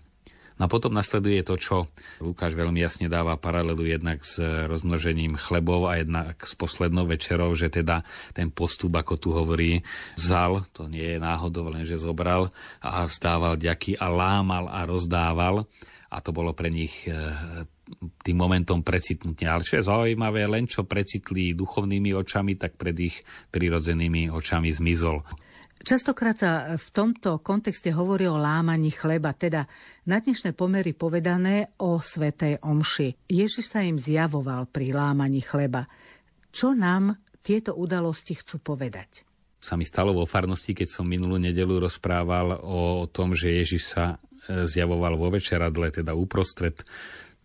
No 0.57 0.65
a 0.65 0.73
potom 0.73 0.89
nasleduje 0.89 1.45
to, 1.45 1.53
čo 1.53 1.85
Lukáš 2.17 2.57
veľmi 2.57 2.81
jasne 2.81 3.05
dáva 3.05 3.37
paralelu 3.37 3.85
jednak 3.85 4.25
s 4.25 4.41
rozmnožením 4.41 5.37
chlebov 5.37 5.85
a 5.85 6.01
jednak 6.01 6.33
s 6.41 6.57
poslednou 6.57 7.05
večerou, 7.05 7.53
že 7.53 7.69
teda 7.69 8.01
ten 8.33 8.49
postup, 8.49 8.97
ako 8.97 9.21
tu 9.21 9.29
hovorí, 9.37 9.85
vzal, 10.17 10.65
to 10.73 10.89
nie 10.89 11.13
je 11.13 11.19
náhodou, 11.21 11.69
len 11.69 11.85
že 11.85 12.01
zobral 12.01 12.49
a 12.81 13.05
vstával 13.05 13.61
ďaky 13.61 14.01
a 14.01 14.09
lámal 14.09 14.65
a 14.65 14.81
rozdával 14.89 15.69
a 16.09 16.17
to 16.25 16.33
bolo 16.33 16.57
pre 16.57 16.73
nich 16.73 17.05
e, 17.05 17.13
tým 18.25 18.37
momentom 18.39 18.81
precitnutia. 18.81 19.53
Ale 19.53 19.67
čo 19.67 19.77
je 19.77 19.85
zaujímavé, 19.85 20.49
len 20.49 20.65
čo 20.65 20.89
precitli 20.89 21.53
duchovnými 21.53 22.15
očami, 22.17 22.57
tak 22.57 22.79
pred 22.79 22.97
ich 22.97 23.21
prirodzenými 23.53 24.31
očami 24.33 24.71
zmizol. 24.73 25.21
Častokrát 25.87 26.35
sa 26.35 26.75
v 26.75 26.89
tomto 26.91 27.39
kontexte 27.39 27.95
hovorí 27.95 28.27
o 28.27 28.35
lámaní 28.35 28.91
chleba, 28.91 29.31
teda 29.31 29.71
na 30.03 30.19
dnešné 30.19 30.51
pomery 30.51 30.91
povedané 30.91 31.71
o 31.79 32.03
svetej 32.03 32.59
omši. 32.59 33.15
Ježiš 33.31 33.71
sa 33.71 33.87
im 33.87 33.95
zjavoval 33.95 34.67
pri 34.67 34.91
lámaní 34.91 35.39
chleba. 35.39 35.87
Čo 36.51 36.75
nám 36.75 37.15
tieto 37.39 37.71
udalosti 37.71 38.35
chcú 38.35 38.59
povedať? 38.59 39.23
Sa 39.63 39.79
mi 39.79 39.87
stalo 39.87 40.11
vo 40.11 40.27
farnosti, 40.27 40.75
keď 40.75 40.91
som 40.91 41.07
minulú 41.07 41.39
nedelu 41.39 41.79
rozprával 41.79 42.59
o 42.67 43.07
tom, 43.07 43.31
že 43.31 43.55
Ježiš 43.55 43.87
sa 43.87 44.19
e, 44.43 44.67
zjavoval 44.67 45.15
vo 45.15 45.31
večeradle, 45.31 45.87
teda 45.95 46.11
uprostred 46.11 46.83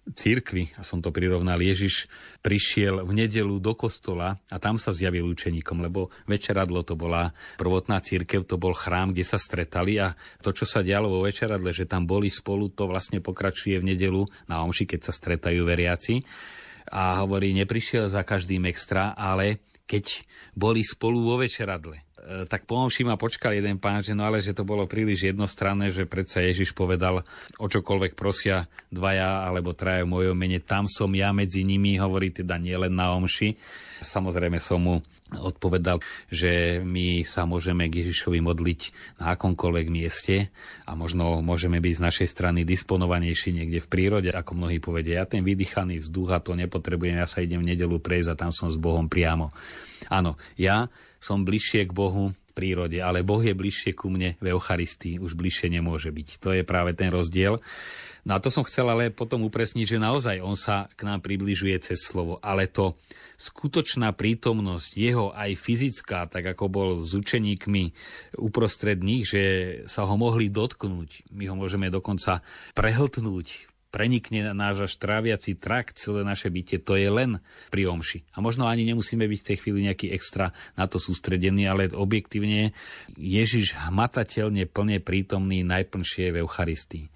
církvy, 0.02 0.74
a 0.74 0.82
som 0.82 0.98
to 0.98 1.14
prirovnal, 1.14 1.62
Ježiš 1.62 2.10
prišiel 2.42 3.06
v 3.06 3.12
nedelu 3.22 3.62
do 3.62 3.72
kostola 3.78 4.42
a 4.50 4.56
tam 4.58 4.74
sa 4.74 4.90
zjavil 4.90 5.30
učeníkom, 5.30 5.78
lebo 5.78 6.10
večeradlo 6.26 6.82
to 6.82 6.98
bola 6.98 7.30
prvotná 7.54 8.02
církev, 8.02 8.42
to 8.42 8.58
bol 8.58 8.74
chrám, 8.74 9.14
kde 9.14 9.22
sa 9.22 9.38
stretali 9.38 10.02
a 10.02 10.18
to, 10.42 10.50
čo 10.50 10.66
sa 10.66 10.82
dialo 10.82 11.06
vo 11.06 11.22
večeradle, 11.22 11.70
že 11.70 11.86
tam 11.86 12.02
boli 12.02 12.26
spolu, 12.26 12.74
to 12.74 12.90
vlastne 12.90 13.22
pokračuje 13.22 13.78
v 13.78 13.94
nedelu 13.94 14.26
na 14.50 14.66
omši, 14.66 14.90
keď 14.90 15.00
sa 15.06 15.12
stretajú 15.14 15.62
veriaci. 15.62 16.26
A 16.92 17.22
hovorí, 17.22 17.54
neprišiel 17.54 18.10
za 18.10 18.26
každým 18.26 18.66
extra, 18.66 19.14
ale 19.14 19.62
keď 19.86 20.26
boli 20.58 20.82
spolu 20.82 21.22
vo 21.22 21.38
večeradle. 21.38 22.11
Tak 22.22 22.70
po 22.70 22.86
ma 22.86 23.16
počkal 23.18 23.58
jeden 23.58 23.82
pán, 23.82 23.98
že 23.98 24.14
no 24.14 24.22
ale 24.22 24.38
že 24.38 24.54
to 24.54 24.62
bolo 24.62 24.86
príliš 24.86 25.34
jednostranné, 25.34 25.90
že 25.90 26.06
predsa 26.06 26.38
Ježiš 26.38 26.70
povedal, 26.70 27.26
o 27.58 27.66
čokoľvek 27.66 28.14
prosia 28.14 28.70
dvaja 28.94 29.42
alebo 29.42 29.74
traja 29.74 30.06
v 30.06 30.12
mojom 30.14 30.36
mene, 30.38 30.62
tam 30.62 30.86
som 30.86 31.10
ja 31.10 31.34
medzi 31.34 31.66
nimi, 31.66 31.98
hovorí 31.98 32.30
teda 32.30 32.62
nielen 32.62 32.94
na 32.94 33.18
omši. 33.18 33.58
Samozrejme 34.02 34.58
som 34.58 34.82
mu 34.82 34.94
odpovedal, 35.38 36.02
že 36.26 36.82
my 36.82 37.22
sa 37.22 37.46
môžeme 37.46 37.86
k 37.86 38.02
Ježišovi 38.06 38.42
modliť 38.42 38.80
na 39.22 39.38
akomkoľvek 39.38 39.86
mieste 39.88 40.50
a 40.84 40.92
možno 40.98 41.40
môžeme 41.40 41.78
byť 41.78 41.94
z 41.96 42.04
našej 42.06 42.28
strany 42.28 42.60
disponovanejší 42.66 43.54
niekde 43.54 43.78
v 43.78 43.90
prírode, 43.90 44.30
ako 44.34 44.58
mnohí 44.58 44.82
povedia. 44.82 45.22
Ja 45.22 45.26
ten 45.26 45.46
vydýchaný 45.46 46.02
vzduch 46.02 46.34
a 46.34 46.42
to 46.42 46.58
nepotrebujem, 46.58 47.18
ja 47.18 47.30
sa 47.30 47.42
idem 47.42 47.62
v 47.62 47.74
nedelu 47.74 47.96
prejsť 48.02 48.28
a 48.34 48.38
tam 48.38 48.50
som 48.50 48.68
s 48.68 48.76
Bohom 48.76 49.06
priamo. 49.06 49.54
Áno, 50.10 50.34
ja 50.58 50.90
som 51.22 51.46
bližšie 51.46 51.86
k 51.86 51.94
Bohu 51.94 52.34
v 52.34 52.50
prírode, 52.50 52.98
ale 52.98 53.22
Boh 53.22 53.38
je 53.38 53.54
bližšie 53.54 53.94
ku 53.94 54.10
mne 54.10 54.34
v 54.42 54.46
Eucharistii, 54.50 55.22
už 55.22 55.38
bližšie 55.38 55.70
nemôže 55.70 56.10
byť. 56.10 56.28
To 56.42 56.50
je 56.50 56.66
práve 56.66 56.98
ten 56.98 57.14
rozdiel. 57.14 57.62
No 58.22 58.38
a 58.38 58.42
to 58.42 58.50
som 58.50 58.66
chcel 58.66 58.86
ale 58.86 59.10
potom 59.10 59.42
upresniť, 59.46 59.86
že 59.86 60.02
naozaj 60.02 60.42
on 60.42 60.54
sa 60.54 60.86
k 60.94 61.06
nám 61.06 61.22
približuje 61.22 61.74
cez 61.82 62.02
slovo, 62.02 62.38
ale 62.38 62.70
to 62.70 62.94
skutočná 63.34 64.14
prítomnosť 64.14 64.94
jeho 64.94 65.34
aj 65.34 65.58
fyzická, 65.58 66.30
tak 66.30 66.54
ako 66.54 66.64
bol 66.70 66.90
s 67.02 67.18
učeníkmi 67.18 67.90
uprostred 68.38 69.02
nich, 69.02 69.26
že 69.26 69.42
sa 69.90 70.06
ho 70.06 70.14
mohli 70.14 70.46
dotknúť. 70.46 71.34
My 71.34 71.50
ho 71.50 71.58
môžeme 71.58 71.90
dokonca 71.90 72.46
prehltnúť, 72.78 73.71
prenikne 73.92 74.56
náš 74.56 74.88
až 74.88 74.92
tráviaci 74.96 75.60
trakt, 75.60 76.00
celé 76.00 76.24
naše 76.24 76.48
bytie, 76.48 76.80
to 76.80 76.96
je 76.96 77.12
len 77.12 77.44
pri 77.68 77.92
omši. 77.92 78.24
A 78.32 78.40
možno 78.40 78.64
ani 78.64 78.88
nemusíme 78.88 79.28
byť 79.28 79.40
v 79.44 79.48
tej 79.52 79.56
chvíli 79.60 79.80
nejaký 79.86 80.10
extra 80.16 80.56
na 80.74 80.88
to 80.88 80.96
sústredený, 80.96 81.68
ale 81.68 81.92
objektívne 81.92 82.72
Ježiš 83.14 83.76
hmatateľne 83.76 84.64
plne 84.64 84.98
prítomný 85.04 85.60
najplnšie 85.62 86.32
v 86.32 86.40
Eucharistii. 86.40 87.12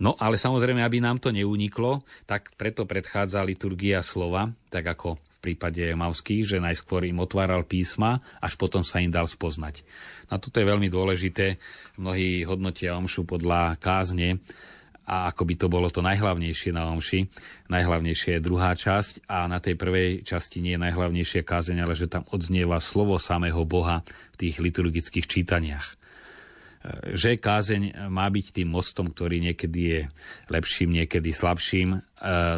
No 0.00 0.16
ale 0.16 0.40
samozrejme, 0.40 0.80
aby 0.82 0.98
nám 0.98 1.20
to 1.20 1.30
neuniklo, 1.30 2.02
tak 2.24 2.54
preto 2.58 2.88
predchádza 2.88 3.44
liturgia 3.44 4.00
slova, 4.00 4.50
tak 4.72 4.88
ako 4.88 5.14
v 5.14 5.38
prípade 5.38 5.94
Mavských, 5.94 6.56
že 6.56 6.64
najskôr 6.64 7.06
im 7.06 7.22
otváral 7.22 7.66
písma, 7.66 8.18
až 8.42 8.58
potom 8.58 8.82
sa 8.82 8.98
im 8.98 9.14
dal 9.14 9.30
spoznať. 9.30 9.86
A 10.32 10.40
toto 10.42 10.58
je 10.58 10.66
veľmi 10.66 10.88
dôležité. 10.88 11.60
Mnohí 12.00 12.42
hodnotia 12.48 12.96
omšu 12.96 13.28
podľa 13.28 13.76
kázne, 13.78 14.40
a 15.06 15.30
ako 15.34 15.42
by 15.48 15.54
to 15.58 15.66
bolo 15.66 15.88
to 15.90 16.00
najhlavnejšie 16.00 16.70
na 16.70 16.90
omši. 16.94 17.26
Najhlavnejšie 17.68 18.38
je 18.38 18.44
druhá 18.44 18.72
časť 18.74 19.26
a 19.26 19.50
na 19.50 19.58
tej 19.58 19.74
prvej 19.74 20.22
časti 20.22 20.62
nie 20.62 20.78
je 20.78 20.84
najhlavnejšie 20.86 21.42
kázeň, 21.42 21.82
ale 21.82 21.94
že 21.98 22.06
tam 22.06 22.22
odznieva 22.30 22.78
slovo 22.78 23.18
samého 23.18 23.66
Boha 23.66 24.06
v 24.32 24.36
tých 24.48 24.62
liturgických 24.62 25.26
čítaniach 25.26 26.02
že 27.14 27.38
kázeň 27.38 28.10
má 28.10 28.26
byť 28.26 28.46
tým 28.62 28.68
mostom, 28.74 29.06
ktorý 29.06 29.38
niekedy 29.38 29.80
je 29.80 30.00
lepším, 30.50 30.98
niekedy 30.98 31.30
slabším. 31.30 31.94
E, 31.94 31.98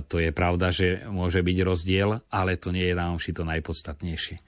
to 0.08 0.16
je 0.16 0.32
pravda, 0.32 0.72
že 0.72 1.04
môže 1.12 1.44
byť 1.44 1.58
rozdiel, 1.60 2.24
ale 2.32 2.56
to 2.56 2.72
nie 2.72 2.88
je 2.88 2.96
nám 2.96 3.20
to 3.20 3.44
najpodstatnejšie. 3.44 4.40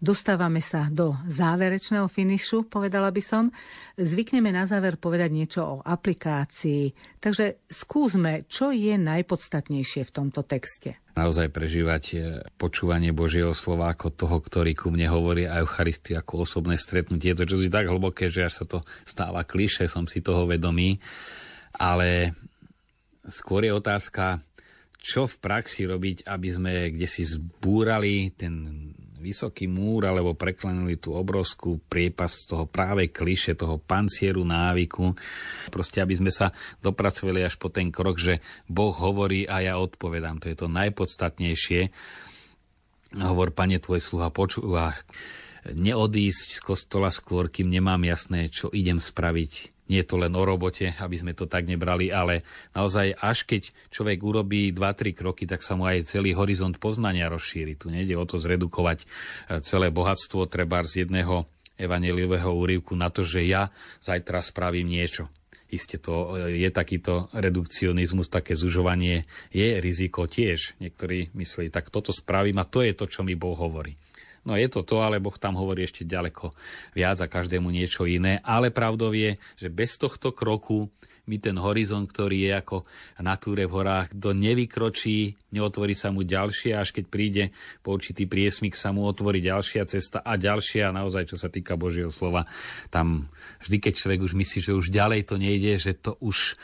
Dostávame 0.00 0.64
sa 0.64 0.88
do 0.88 1.12
záverečného 1.28 2.08
finišu, 2.08 2.64
povedala 2.72 3.12
by 3.12 3.20
som. 3.20 3.52
Zvykneme 4.00 4.48
na 4.48 4.64
záver 4.64 4.96
povedať 4.96 5.28
niečo 5.28 5.60
o 5.60 5.76
aplikácii. 5.84 6.96
Takže 7.20 7.68
skúsme, 7.68 8.48
čo 8.48 8.72
je 8.72 8.96
najpodstatnejšie 8.96 10.08
v 10.08 10.14
tomto 10.16 10.40
texte. 10.48 10.96
Naozaj 11.20 11.52
prežívať 11.52 12.04
e, 12.16 12.18
počúvanie 12.56 13.12
Božieho 13.12 13.52
slova 13.52 13.92
ako 13.92 14.08
toho, 14.08 14.40
ktorý 14.40 14.72
ku 14.72 14.88
mne 14.88 15.04
hovorí 15.12 15.44
a 15.44 15.60
Eucharistiu 15.60 16.16
ako 16.16 16.48
osobné 16.48 16.80
stretnutie. 16.80 17.36
Je 17.36 17.44
to 17.44 17.52
čosi 17.52 17.68
tak 17.68 17.84
hlboké, 17.84 18.32
že 18.32 18.48
až 18.48 18.64
sa 18.64 18.64
to 18.64 18.80
stáva 19.04 19.44
kliše, 19.44 19.84
som 19.84 20.08
si 20.08 20.24
toho 20.24 20.48
vedomý. 20.48 20.96
Ale 21.76 22.32
skôr 23.28 23.68
je 23.68 23.76
otázka, 23.76 24.40
čo 24.96 25.28
v 25.28 25.36
praxi 25.40 25.84
robiť, 25.84 26.24
aby 26.24 26.48
sme 26.48 26.72
kde 26.92 27.08
si 27.08 27.24
zbúrali 27.24 28.32
ten 28.32 28.52
vysoký 29.20 29.68
múr 29.68 30.08
alebo 30.08 30.32
preklenuli 30.32 30.96
tú 30.96 31.12
obrovskú 31.12 31.76
priepas 31.86 32.48
toho 32.48 32.64
práve 32.64 33.12
kliše, 33.12 33.52
toho 33.52 33.76
pancieru 33.76 34.42
návyku. 34.42 35.12
Proste, 35.68 36.00
aby 36.00 36.16
sme 36.16 36.32
sa 36.32 36.56
dopracovali 36.80 37.44
až 37.44 37.60
po 37.60 37.68
ten 37.68 37.92
krok, 37.92 38.16
že 38.16 38.40
Boh 38.64 38.96
hovorí 38.96 39.44
a 39.44 39.60
ja 39.60 39.76
odpovedám. 39.76 40.40
To 40.40 40.48
je 40.48 40.56
to 40.56 40.72
najpodstatnejšie. 40.72 41.92
Hovor, 43.20 43.52
pane, 43.52 43.76
tvoj 43.76 44.00
sluha 44.00 44.32
počúva. 44.32 44.96
Neodísť 45.68 46.56
z 46.56 46.60
kostola 46.64 47.12
skôr, 47.12 47.52
kým 47.52 47.68
nemám 47.68 48.00
jasné, 48.08 48.48
čo 48.48 48.72
idem 48.72 48.96
spraviť 48.96 49.79
nie 49.90 50.06
je 50.06 50.08
to 50.08 50.22
len 50.22 50.30
o 50.38 50.46
robote, 50.46 50.94
aby 51.02 51.16
sme 51.18 51.34
to 51.34 51.50
tak 51.50 51.66
nebrali, 51.66 52.14
ale 52.14 52.46
naozaj 52.70 53.18
až 53.18 53.42
keď 53.42 53.74
človek 53.90 54.22
urobí 54.22 54.70
2-3 54.70 55.18
kroky, 55.18 55.50
tak 55.50 55.66
sa 55.66 55.74
mu 55.74 55.90
aj 55.90 56.06
celý 56.06 56.30
horizont 56.38 56.78
poznania 56.78 57.26
rozšíri. 57.26 57.74
Tu 57.74 57.90
nejde 57.90 58.14
o 58.14 58.22
to 58.22 58.38
zredukovať 58.38 59.02
e, 59.02 59.06
celé 59.66 59.90
bohatstvo 59.90 60.46
treba 60.46 60.86
z 60.86 61.04
jedného 61.04 61.50
evaneliového 61.74 62.54
úrivku 62.54 62.94
na 62.94 63.10
to, 63.10 63.26
že 63.26 63.42
ja 63.42 63.74
zajtra 63.98 64.46
spravím 64.46 64.86
niečo. 64.86 65.26
Isté 65.70 65.98
to 65.98 66.38
e, 66.38 66.62
je 66.62 66.70
takýto 66.70 67.26
redukcionizmus, 67.34 68.30
také 68.30 68.54
zužovanie, 68.54 69.26
je 69.50 69.82
riziko 69.82 70.30
tiež. 70.30 70.78
Niektorí 70.78 71.34
myslí, 71.34 71.74
tak 71.74 71.90
toto 71.90 72.14
spravím 72.14 72.62
a 72.62 72.68
to 72.68 72.86
je 72.86 72.94
to, 72.94 73.10
čo 73.10 73.26
mi 73.26 73.34
Boh 73.34 73.58
hovorí. 73.58 73.98
No 74.44 74.56
je 74.56 74.68
to 74.72 74.80
to, 74.80 75.04
ale 75.04 75.20
Boh 75.20 75.36
tam 75.36 75.60
hovorí 75.60 75.84
ešte 75.84 76.08
ďaleko 76.08 76.48
viac 76.96 77.20
a 77.20 77.28
každému 77.28 77.68
niečo 77.68 78.08
iné. 78.08 78.40
Ale 78.40 78.72
pravdou 78.72 79.12
je, 79.12 79.36
že 79.60 79.68
bez 79.68 80.00
tohto 80.00 80.32
kroku 80.32 80.88
my 81.30 81.36
ten 81.38 81.54
horizont, 81.62 82.10
ktorý 82.10 82.50
je 82.50 82.52
ako 82.58 82.76
na 83.22 83.38
túre 83.38 83.70
v 83.70 83.74
horách, 83.78 84.10
kto 84.10 84.34
nevykročí, 84.34 85.38
neotvorí 85.54 85.94
sa 85.94 86.10
mu 86.10 86.26
ďalšie, 86.26 86.74
až 86.74 86.90
keď 86.90 87.04
príde 87.06 87.44
po 87.86 87.94
určitý 87.94 88.26
priesmik, 88.26 88.74
sa 88.74 88.90
mu 88.90 89.06
otvorí 89.06 89.38
ďalšia 89.38 89.86
cesta 89.86 90.26
a 90.26 90.34
ďalšia. 90.34 90.90
Naozaj, 90.90 91.30
čo 91.30 91.36
sa 91.38 91.46
týka 91.46 91.78
Božieho 91.78 92.10
slova, 92.10 92.50
tam 92.90 93.30
vždy, 93.62 93.76
keď 93.78 93.92
človek 93.94 94.20
už 94.26 94.34
myslí, 94.34 94.58
že 94.58 94.72
už 94.74 94.90
ďalej 94.90 95.30
to 95.30 95.36
nejde, 95.38 95.78
že 95.78 95.94
to 95.94 96.18
už 96.18 96.58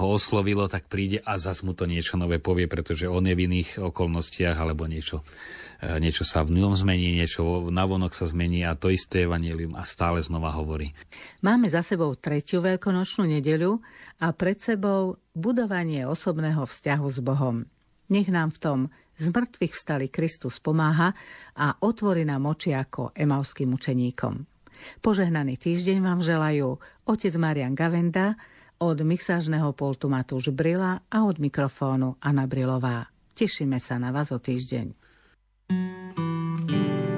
ho 0.00 0.06
oslovilo, 0.12 0.68
tak 0.68 0.88
príde 0.88 1.20
a 1.24 1.36
zas 1.36 1.60
mu 1.60 1.76
to 1.76 1.84
niečo 1.84 2.16
nové 2.16 2.40
povie, 2.40 2.68
pretože 2.68 3.04
on 3.04 3.28
je 3.28 3.34
v 3.36 3.44
iných 3.48 3.80
okolnostiach 3.80 4.56
alebo 4.56 4.88
niečo 4.88 5.20
E, 5.82 5.98
niečo 5.98 6.22
sa 6.22 6.46
v 6.46 6.62
ňom 6.62 6.78
zmení, 6.78 7.18
niečo 7.18 7.66
navonok 7.66 8.14
sa 8.14 8.30
zmení 8.30 8.62
a 8.62 8.78
to 8.78 8.86
isté 8.86 9.26
evanílium 9.26 9.74
a 9.74 9.82
stále 9.82 10.22
znova 10.22 10.54
hovorí. 10.54 10.94
Máme 11.42 11.66
za 11.66 11.82
sebou 11.82 12.14
tretiu 12.14 12.62
veľkonočnú 12.62 13.26
nedeľu 13.26 13.82
a 14.22 14.30
pred 14.30 14.62
sebou 14.62 15.18
budovanie 15.34 16.06
osobného 16.06 16.62
vzťahu 16.62 17.06
s 17.10 17.18
Bohom. 17.18 17.66
Nech 18.06 18.30
nám 18.30 18.54
v 18.54 18.58
tom 18.62 18.78
z 19.18 19.34
mŕtvych 19.34 19.74
vstali 19.74 20.06
Kristus 20.06 20.62
pomáha 20.62 21.18
a 21.58 21.74
otvorí 21.82 22.22
nám 22.22 22.46
oči 22.46 22.78
ako 22.78 23.10
emauským 23.18 23.74
učeníkom. 23.74 24.46
Požehnaný 25.02 25.58
týždeň 25.58 25.98
vám 25.98 26.22
želajú 26.22 26.78
otec 27.10 27.34
Marian 27.38 27.74
Gavenda, 27.74 28.38
od 28.82 28.98
mixážneho 29.06 29.70
pultu 29.70 30.10
Matúš 30.10 30.50
Brila 30.50 31.06
a 31.06 31.18
od 31.22 31.38
mikrofónu 31.38 32.18
Anna 32.18 32.50
Brilová. 32.50 33.06
Tešíme 33.38 33.78
sa 33.78 34.02
na 34.02 34.10
vás 34.10 34.34
o 34.34 34.42
týždeň. 34.42 34.98
Thank 35.72 36.70
you. 36.70 37.11